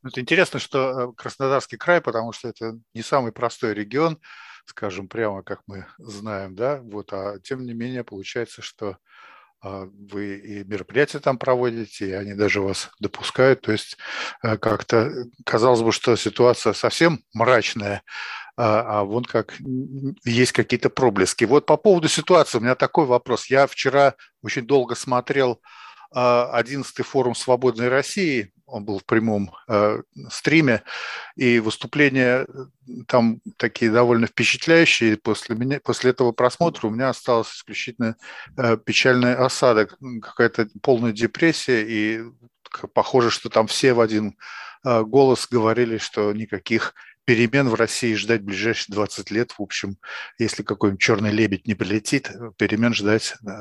Ну, 0.03 0.09
это 0.09 0.21
интересно, 0.21 0.59
что 0.59 1.11
э, 1.11 1.13
Краснодарский 1.15 1.77
край, 1.77 2.01
потому 2.01 2.33
что 2.33 2.49
это 2.49 2.77
не 2.93 3.01
самый 3.01 3.31
простой 3.31 3.73
регион, 3.73 4.19
скажем 4.65 5.07
прямо, 5.07 5.43
как 5.43 5.61
мы 5.65 5.87
знаем, 5.97 6.55
да, 6.55 6.81
вот, 6.83 7.13
а 7.13 7.39
тем 7.39 7.65
не 7.65 7.73
менее 7.73 8.03
получается, 8.03 8.61
что 8.61 8.97
а, 9.61 9.87
вы 9.93 10.39
и 10.39 10.63
мероприятия 10.65 11.19
там 11.19 11.37
проводите, 11.37 12.09
и 12.09 12.11
они 12.11 12.33
даже 12.33 12.61
вас 12.61 12.91
допускают, 12.99 13.61
то 13.61 13.71
есть 13.71 13.97
э, 14.43 14.57
как-то 14.57 15.09
казалось 15.45 15.81
бы, 15.81 15.93
что 15.93 16.17
ситуация 16.17 16.73
совсем 16.73 17.21
мрачная, 17.33 18.03
а, 18.57 18.99
а 18.99 19.03
вон 19.05 19.23
как 19.23 19.55
есть 20.25 20.51
какие-то 20.51 20.89
проблески. 20.89 21.45
Вот 21.45 21.65
по 21.65 21.77
поводу 21.77 22.09
ситуации 22.09 22.57
у 22.57 22.61
меня 22.61 22.75
такой 22.75 23.05
вопрос. 23.05 23.47
Я 23.49 23.67
вчера 23.67 24.15
очень 24.41 24.67
долго 24.67 24.95
смотрел 24.95 25.61
11-й 26.13 27.01
а, 27.01 27.05
форум 27.05 27.33
«Свободной 27.33 27.87
России», 27.87 28.52
он 28.73 28.85
был 28.85 28.99
в 28.99 29.05
прямом 29.05 29.51
э, 29.67 30.01
стриме, 30.29 30.81
и 31.35 31.59
выступления 31.59 32.47
э, 32.47 32.65
там 33.07 33.39
такие 33.57 33.91
довольно 33.91 34.25
впечатляющие. 34.25 35.15
После, 35.15 35.55
меня, 35.55 35.79
после 35.79 36.09
этого 36.09 36.31
просмотра 36.31 36.87
у 36.87 36.89
меня 36.89 37.09
осталось 37.09 37.53
исключительно 37.53 38.15
э, 38.57 38.77
печальный 38.77 39.35
осадок, 39.35 39.95
какая-то 40.21 40.67
полная 40.81 41.11
депрессия, 41.11 41.85
и 41.87 42.23
похоже, 42.93 43.29
что 43.29 43.49
там 43.49 43.67
все 43.67 43.93
в 43.93 44.01
один 44.01 44.37
э, 44.83 45.03
голос 45.03 45.47
говорили, 45.47 45.99
что 45.99 46.33
никаких 46.33 46.95
перемен 47.25 47.69
в 47.69 47.75
России 47.75 48.15
ждать 48.15 48.41
в 48.41 48.45
ближайшие 48.45 48.93
20 48.93 49.31
лет, 49.31 49.51
в 49.51 49.61
общем, 49.61 49.97
если 50.37 50.63
какой-нибудь 50.63 51.01
черный 51.01 51.31
лебедь 51.31 51.67
не 51.67 51.73
прилетит, 51.73 52.31
перемен 52.57 52.93
ждать 52.93 53.35
э, 53.45 53.51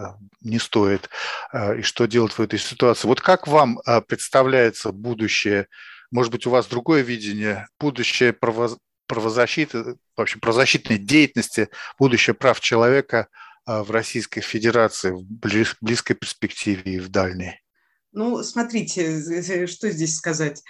не 0.40 0.58
стоит. 0.58 1.08
Э, 1.52 1.78
и 1.78 1.82
что 1.82 2.06
делать 2.06 2.32
в 2.32 2.40
этой 2.40 2.58
ситуации? 2.58 3.06
Вот 3.06 3.20
как 3.20 3.46
вам 3.46 3.78
э, 3.78 4.00
представляется 4.00 4.92
будущее, 4.92 5.68
может 6.10 6.32
быть, 6.32 6.46
у 6.46 6.50
вас 6.50 6.66
другое 6.66 7.02
видение, 7.02 7.68
будущее 7.78 8.32
право, 8.32 8.76
правозащиты, 9.06 9.96
вообще 10.16 10.38
правозащитной 10.38 10.98
деятельности, 10.98 11.68
будущее 11.98 12.34
прав 12.34 12.60
человека 12.60 13.28
в 13.64 13.92
Российской 13.92 14.40
Федерации 14.40 15.12
в 15.12 15.22
близкой 15.80 16.14
перспективе 16.14 16.94
и 16.94 16.98
в 16.98 17.08
дальней? 17.08 17.60
Ну, 18.10 18.42
смотрите, 18.42 19.66
что 19.66 19.90
здесь 19.90 20.16
сказать. 20.16 20.62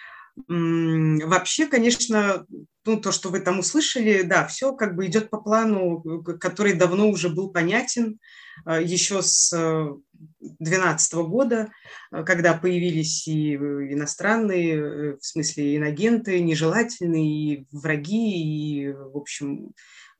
Вообще, 0.48 1.66
конечно, 1.66 2.46
ну, 2.84 3.00
то, 3.00 3.12
что 3.12 3.28
вы 3.28 3.40
там 3.40 3.58
услышали, 3.58 4.22
да, 4.22 4.46
все 4.46 4.74
как 4.74 4.96
бы 4.96 5.06
идет 5.06 5.30
по 5.30 5.38
плану, 5.38 6.02
который 6.40 6.72
давно 6.72 7.10
уже 7.10 7.28
был 7.28 7.50
понятен 7.50 8.18
а, 8.64 8.80
еще 8.80 9.22
с 9.22 9.50
2012 9.50 11.14
года, 11.14 11.70
а, 12.10 12.22
когда 12.22 12.54
появились 12.54 13.28
и 13.28 13.54
иностранные, 13.54 14.74
э, 14.74 15.16
в 15.16 15.24
смысле 15.24 15.76
инагенты, 15.76 16.40
нежелательные, 16.40 17.54
и 17.54 17.66
враги, 17.70 18.84
и, 18.84 18.92
в 18.92 19.16
общем, 19.16 19.72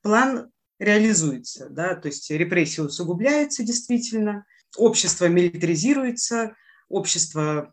план 0.03 0.51
реализуется, 0.79 1.69
да, 1.71 1.95
то 1.95 2.09
есть 2.09 2.31
репрессии 2.31 2.81
усугубляются 2.81 3.63
действительно, 3.63 4.45
общество 4.77 5.27
милитаризируется, 5.27 6.55
общество 6.89 7.73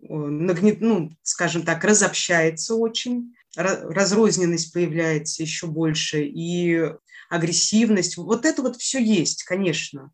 нагнет, 0.00 0.80
ну, 0.80 1.10
скажем 1.22 1.62
так, 1.62 1.84
разобщается 1.84 2.74
очень, 2.74 3.34
разрозненность 3.56 4.72
появляется 4.72 5.42
еще 5.42 5.66
больше, 5.66 6.22
и 6.22 6.92
агрессивность. 7.28 8.16
Вот 8.16 8.44
это 8.44 8.62
вот 8.62 8.76
все 8.76 9.02
есть, 9.02 9.44
конечно. 9.44 10.12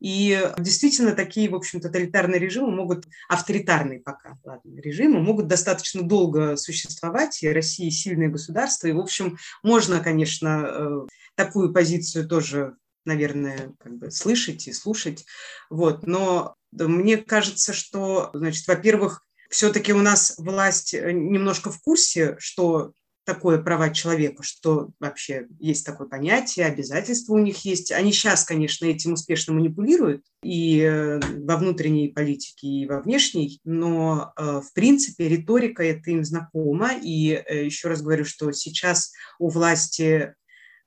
И 0.00 0.50
действительно 0.58 1.12
такие, 1.12 1.48
в 1.48 1.54
общем, 1.54 1.80
тоталитарные 1.80 2.38
режимы 2.38 2.70
могут, 2.70 3.06
авторитарные 3.28 4.00
пока 4.00 4.36
ладно, 4.44 4.78
режимы, 4.80 5.20
могут 5.20 5.46
достаточно 5.46 6.02
долго 6.02 6.56
существовать, 6.56 7.42
и 7.42 7.48
Россия 7.48 7.90
сильное 7.90 8.28
государство, 8.28 8.86
и, 8.86 8.92
в 8.92 8.98
общем, 8.98 9.38
можно, 9.62 10.00
конечно, 10.00 10.66
э, 10.66 11.06
такую 11.36 11.72
позицию 11.72 12.28
тоже 12.28 12.76
наверное, 13.06 13.74
как 13.78 13.98
бы 13.98 14.10
слышать 14.10 14.66
и 14.66 14.72
слушать. 14.72 15.26
Вот. 15.68 16.06
Но 16.06 16.54
мне 16.78 17.16
кажется, 17.16 17.72
что, 17.72 18.30
значит, 18.34 18.66
во-первых, 18.66 19.24
все-таки 19.54 19.92
у 19.92 20.02
нас 20.02 20.34
власть 20.38 20.94
э, 20.94 21.12
немножко 21.12 21.70
в 21.70 21.80
курсе, 21.80 22.36
что 22.38 22.92
такое 23.24 23.62
права 23.62 23.88
человека, 23.88 24.42
что 24.42 24.90
вообще 25.00 25.46
есть 25.58 25.86
такое 25.86 26.06
понятие, 26.06 26.66
обязательства 26.66 27.34
у 27.34 27.38
них 27.38 27.64
есть. 27.64 27.90
Они 27.90 28.12
сейчас, 28.12 28.44
конечно, 28.44 28.84
этим 28.84 29.14
успешно 29.14 29.54
манипулируют 29.54 30.24
и 30.42 30.80
э, 30.80 31.20
во 31.20 31.56
внутренней 31.56 32.08
политике, 32.08 32.66
и 32.66 32.86
во 32.86 33.00
внешней, 33.00 33.60
но 33.64 34.32
э, 34.36 34.60
в 34.60 34.72
принципе 34.74 35.28
риторика 35.28 35.82
это 35.82 36.10
им 36.10 36.24
знакома. 36.24 36.90
И 37.00 37.40
еще 37.48 37.88
раз 37.88 38.02
говорю, 38.02 38.24
что 38.24 38.50
сейчас 38.52 39.12
у 39.38 39.48
власти, 39.48 40.34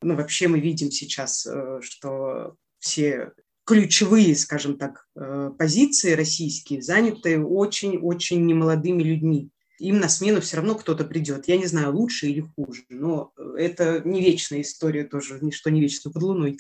ну 0.01 0.15
вообще 0.15 0.47
мы 0.47 0.59
видим 0.59 0.91
сейчас, 0.91 1.47
что 1.81 2.55
все 2.79 3.31
ключевые, 3.67 4.33
скажем 4.37 4.77
так, 4.77 5.05
э, 5.15 5.51
позиции 5.59 6.13
российские 6.13 6.81
заняты 6.81 7.43
очень-очень 7.43 8.45
немолодыми 8.45 9.03
людьми. 9.03 9.49
Им 9.79 9.99
на 9.99 10.07
смену 10.07 10.39
все 10.39 10.57
равно 10.57 10.75
кто-то 10.75 11.03
придет. 11.03 11.49
Я 11.49 11.57
не 11.57 11.65
знаю, 11.65 11.93
лучше 11.93 12.27
или 12.27 12.47
хуже, 12.55 12.85
но 12.89 13.33
это 13.57 14.01
не 14.05 14.21
вечная 14.21 14.61
история 14.61 15.03
тоже, 15.03 15.39
ничто 15.41 15.69
не 15.69 15.81
вечно 15.81 16.09
под 16.09 16.23
луной. 16.23 16.57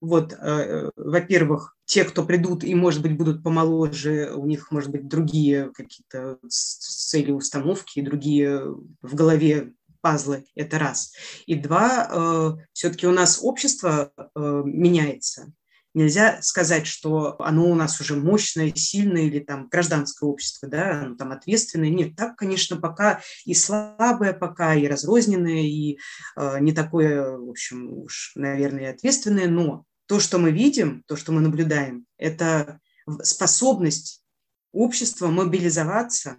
Вот, 0.00 0.32
э, 0.32 0.90
во-первых, 0.96 1.76
те, 1.84 2.04
кто 2.04 2.24
придут 2.24 2.64
и, 2.64 2.74
может 2.74 3.02
быть, 3.02 3.16
будут 3.16 3.42
помоложе, 3.44 4.32
у 4.34 4.46
них, 4.46 4.70
может 4.70 4.90
быть, 4.90 5.06
другие 5.06 5.70
какие-то 5.74 6.38
цели, 6.48 7.30
установки, 7.30 8.00
другие 8.00 8.74
в 9.02 9.14
голове 9.14 9.74
пазлы, 10.00 10.46
это 10.54 10.78
раз. 10.78 11.12
И 11.44 11.56
два, 11.56 12.08
э, 12.10 12.64
все-таки 12.72 13.06
у 13.06 13.12
нас 13.12 13.40
общество 13.42 14.12
меняется. 14.34 15.52
Нельзя 15.98 16.40
сказать, 16.42 16.86
что 16.86 17.34
оно 17.40 17.68
у 17.68 17.74
нас 17.74 18.00
уже 18.00 18.14
мощное, 18.14 18.72
сильное 18.72 19.22
или 19.22 19.40
там 19.40 19.66
гражданское 19.68 20.28
общество, 20.28 20.68
да, 20.68 21.00
оно 21.00 21.16
там 21.16 21.32
ответственное. 21.32 21.90
Нет, 21.90 22.14
так, 22.14 22.36
конечно, 22.36 22.76
пока 22.76 23.20
и 23.44 23.52
слабое, 23.52 24.32
пока 24.32 24.76
и 24.76 24.86
разрозненное, 24.86 25.62
и 25.62 25.98
э, 26.36 26.60
не 26.60 26.70
такое, 26.70 27.36
в 27.36 27.50
общем, 27.50 27.92
уж, 27.92 28.30
наверное, 28.36 28.92
ответственное, 28.92 29.48
но 29.48 29.86
то, 30.06 30.20
что 30.20 30.38
мы 30.38 30.52
видим, 30.52 31.02
то, 31.08 31.16
что 31.16 31.32
мы 31.32 31.40
наблюдаем, 31.40 32.06
это 32.16 32.78
способность 33.24 34.22
общества 34.70 35.26
мобилизоваться 35.26 36.36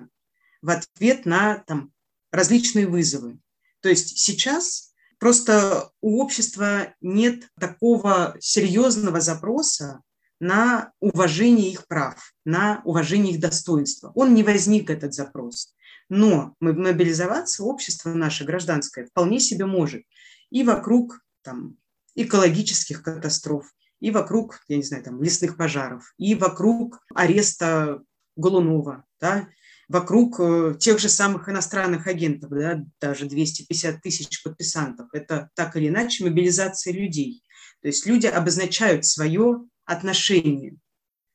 в 0.61 0.69
ответ 0.69 1.25
на 1.25 1.57
там, 1.67 1.91
различные 2.31 2.87
вызовы. 2.87 3.39
То 3.81 3.89
есть 3.89 4.19
сейчас 4.19 4.88
Просто 5.19 5.91
у 6.01 6.21
общества 6.21 6.93
нет 7.01 7.43
такого 7.59 8.35
серьезного 8.39 9.19
запроса 9.19 10.01
на 10.39 10.93
уважение 11.01 11.69
их 11.69 11.87
прав, 11.87 12.33
на 12.45 12.81
уважение 12.85 13.33
их 13.33 13.41
достоинства. 13.41 14.13
Он 14.15 14.33
не 14.33 14.43
возник, 14.43 14.89
этот 14.89 15.13
запрос. 15.13 15.73
Но 16.07 16.55
мобилизоваться 16.61 17.63
общество 17.63 18.13
наше 18.13 18.45
гражданское 18.45 19.05
вполне 19.05 19.39
себе 19.39 19.65
может. 19.65 20.03
И 20.49 20.63
вокруг 20.63 21.19
там, 21.43 21.75
экологических 22.15 23.03
катастроф, 23.03 23.71
и 23.99 24.11
вокруг, 24.11 24.61
я 24.69 24.77
не 24.77 24.83
знаю, 24.83 25.03
там, 25.03 25.21
лесных 25.21 25.57
пожаров, 25.57 26.13
и 26.17 26.33
вокруг 26.35 27.01
ареста 27.13 28.01
Голунова, 28.37 29.03
да, 29.19 29.49
вокруг 29.89 30.39
э, 30.39 30.75
тех 30.79 30.99
же 30.99 31.09
самых 31.09 31.49
иностранных 31.49 32.05
агентов, 32.07 32.51
да, 32.51 32.85
даже 33.01 33.25
250 33.25 34.01
тысяч 34.01 34.43
подписантов. 34.43 35.07
Это 35.13 35.49
так 35.55 35.75
или 35.75 35.87
иначе 35.87 36.23
мобилизация 36.23 36.93
людей. 36.93 37.43
То 37.81 37.87
есть 37.87 38.05
люди 38.05 38.27
обозначают 38.27 39.05
свое 39.05 39.65
отношение 39.85 40.77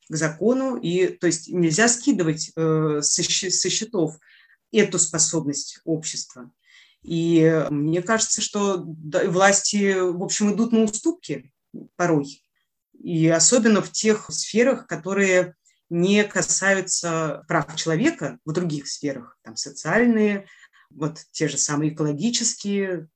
к 0.08 0.14
закону, 0.14 0.76
и 0.76 1.08
то 1.08 1.26
есть 1.26 1.48
нельзя 1.48 1.88
скидывать 1.88 2.52
э, 2.54 3.00
со, 3.02 3.22
со 3.22 3.70
счетов 3.70 4.18
эту 4.70 5.00
способность 5.00 5.80
общества. 5.84 6.50
И 7.02 7.66
мне 7.70 8.02
кажется, 8.02 8.40
что 8.40 8.84
власти, 9.26 9.94
в 9.98 10.22
общем, 10.22 10.54
идут 10.54 10.72
на 10.72 10.84
уступки 10.84 11.52
порой. 11.96 12.42
И 12.98 13.28
особенно 13.28 13.82
в 13.82 13.90
тех 13.90 14.30
сферах, 14.30 14.86
которые 14.86 15.54
не 15.90 16.24
касаются 16.24 17.44
прав 17.48 17.74
человека 17.76 18.38
в 18.44 18.52
других 18.52 18.88
сферах, 18.88 19.38
там 19.42 19.56
социальные, 19.56 20.46
вот 20.90 21.18
те 21.32 21.48
же 21.48 21.58
самые 21.58 21.92
экологические, 21.92 23.08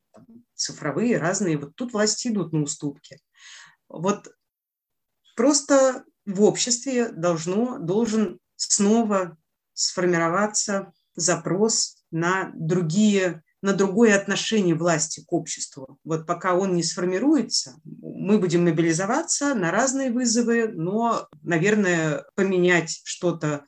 цифровые, 0.54 1.18
разные. 1.18 1.58
Вот 1.58 1.74
тут 1.76 1.92
власти 1.92 2.28
идут 2.28 2.52
на 2.52 2.62
уступки. 2.62 3.20
Вот 3.88 4.28
просто 5.36 6.04
в 6.26 6.42
обществе 6.42 7.08
должно, 7.10 7.78
должен 7.78 8.38
снова 8.56 9.36
сформироваться 9.72 10.92
запрос 11.14 12.04
на 12.10 12.50
другие 12.54 13.42
на 13.62 13.72
другое 13.72 14.16
отношение 14.16 14.74
власти 14.74 15.24
к 15.26 15.32
обществу. 15.32 15.98
Вот 16.04 16.26
пока 16.26 16.54
он 16.54 16.74
не 16.74 16.82
сформируется, 16.82 17.80
мы 17.84 18.38
будем 18.38 18.64
мобилизоваться 18.64 19.54
на 19.54 19.70
разные 19.70 20.10
вызовы, 20.10 20.68
но, 20.68 21.28
наверное, 21.42 22.24
поменять 22.36 23.00
что-то 23.04 23.64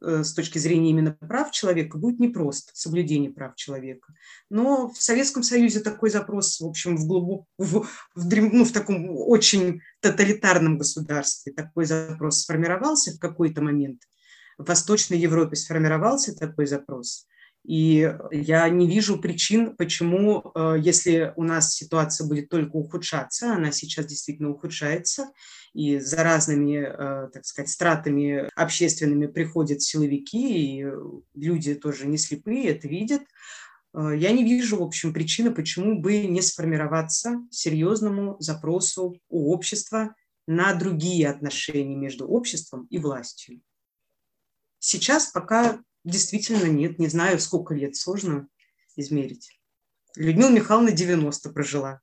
э, 0.00 0.22
с 0.22 0.34
точки 0.34 0.58
зрения 0.58 0.90
именно 0.90 1.12
прав 1.12 1.50
человека 1.50 1.98
будет 1.98 2.20
непросто, 2.20 2.70
соблюдение 2.74 3.32
прав 3.32 3.56
человека. 3.56 4.12
Но 4.50 4.90
в 4.90 5.02
Советском 5.02 5.42
Союзе 5.42 5.80
такой 5.80 6.10
запрос, 6.10 6.60
в 6.60 6.66
общем, 6.66 6.96
в, 6.96 7.06
глубок, 7.06 7.46
в, 7.58 7.86
в, 8.14 8.34
ну, 8.36 8.64
в 8.64 8.72
таком 8.72 9.08
очень 9.10 9.80
тоталитарном 10.00 10.78
государстве 10.78 11.52
такой 11.52 11.86
запрос 11.86 12.42
сформировался 12.42 13.12
в 13.12 13.18
какой-то 13.18 13.62
момент. 13.62 14.02
В 14.58 14.68
Восточной 14.68 15.18
Европе 15.18 15.56
сформировался 15.56 16.36
такой 16.36 16.66
запрос. 16.66 17.26
И 17.64 18.14
я 18.30 18.68
не 18.68 18.86
вижу 18.86 19.18
причин, 19.18 19.74
почему, 19.74 20.52
э, 20.54 20.76
если 20.78 21.32
у 21.36 21.44
нас 21.44 21.74
ситуация 21.74 22.26
будет 22.26 22.50
только 22.50 22.76
ухудшаться, 22.76 23.54
она 23.54 23.72
сейчас 23.72 24.04
действительно 24.04 24.50
ухудшается, 24.50 25.30
и 25.72 25.98
за 25.98 26.22
разными, 26.22 26.76
э, 26.76 27.30
так 27.32 27.46
сказать, 27.46 27.70
стратами 27.70 28.50
общественными 28.54 29.26
приходят 29.26 29.80
силовики, 29.80 30.82
и 30.82 30.86
люди 31.34 31.74
тоже 31.74 32.06
не 32.06 32.18
слепые, 32.18 32.68
это 32.68 32.86
видят, 32.86 33.22
э, 33.94 34.12
я 34.14 34.30
не 34.32 34.44
вижу, 34.44 34.76
в 34.76 34.82
общем, 34.82 35.14
причины, 35.14 35.50
почему 35.50 35.98
бы 35.98 36.26
не 36.26 36.42
сформироваться 36.42 37.40
серьезному 37.50 38.36
запросу 38.40 39.18
у 39.30 39.52
общества 39.54 40.14
на 40.46 40.74
другие 40.74 41.30
отношения 41.30 41.96
между 41.96 42.28
обществом 42.28 42.86
и 42.90 42.98
властью. 42.98 43.62
Сейчас 44.78 45.28
пока 45.28 45.80
Действительно 46.04 46.66
нет, 46.66 46.98
не 46.98 47.08
знаю, 47.08 47.40
сколько 47.40 47.74
лет, 47.74 47.96
сложно 47.96 48.46
измерить. 48.96 49.58
Людмила 50.16 50.50
Михайловна 50.50 50.92
90 50.92 51.50
прожила. 51.50 52.00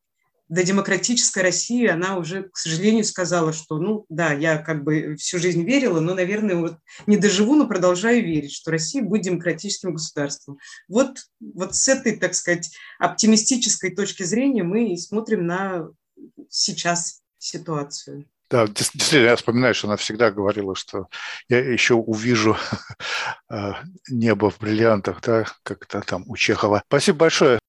До 0.49 0.63
демократической 0.63 1.43
России 1.43 1.87
она 1.87 2.17
уже, 2.17 2.49
к 2.49 2.57
сожалению, 2.57 3.05
сказала, 3.05 3.53
что, 3.53 3.77
ну 3.77 4.05
да, 4.09 4.33
я 4.33 4.57
как 4.57 4.83
бы 4.83 5.15
всю 5.15 5.39
жизнь 5.39 5.63
верила, 5.63 6.01
но, 6.01 6.13
наверное, 6.13 6.57
вот 6.57 6.77
не 7.07 7.15
доживу, 7.15 7.55
но 7.55 7.67
продолжаю 7.67 8.21
верить, 8.21 8.51
что 8.51 8.71
Россия 8.71 9.01
будет 9.01 9.21
демократическим 9.21 9.93
государством. 9.93 10.57
Вот, 10.89 11.19
вот 11.39 11.75
с 11.75 11.87
этой, 11.87 12.17
так 12.17 12.35
сказать, 12.35 12.69
оптимистической 12.99 13.95
точки 13.95 14.23
зрения 14.23 14.63
мы 14.63 14.91
и 14.91 14.97
смотрим 14.97 15.45
на 15.45 15.87
сейчас 16.49 17.21
ситуацию. 17.37 18.25
Да, 18.51 18.67
действительно, 18.67 19.23
я 19.27 19.35
вспоминаю, 19.37 19.73
что 19.73 19.87
она 19.87 19.95
всегда 19.95 20.29
говорила, 20.29 20.75
что 20.75 21.07
я 21.47 21.59
еще 21.59 21.93
увижу 21.93 22.57
э, 23.49 23.73
небо 24.09 24.49
в 24.51 24.59
бриллиантах, 24.59 25.21
да, 25.21 25.45
как-то 25.63 26.01
там 26.01 26.25
у 26.27 26.35
Чехова. 26.35 26.83
Спасибо 26.85 27.19
большое. 27.19 27.60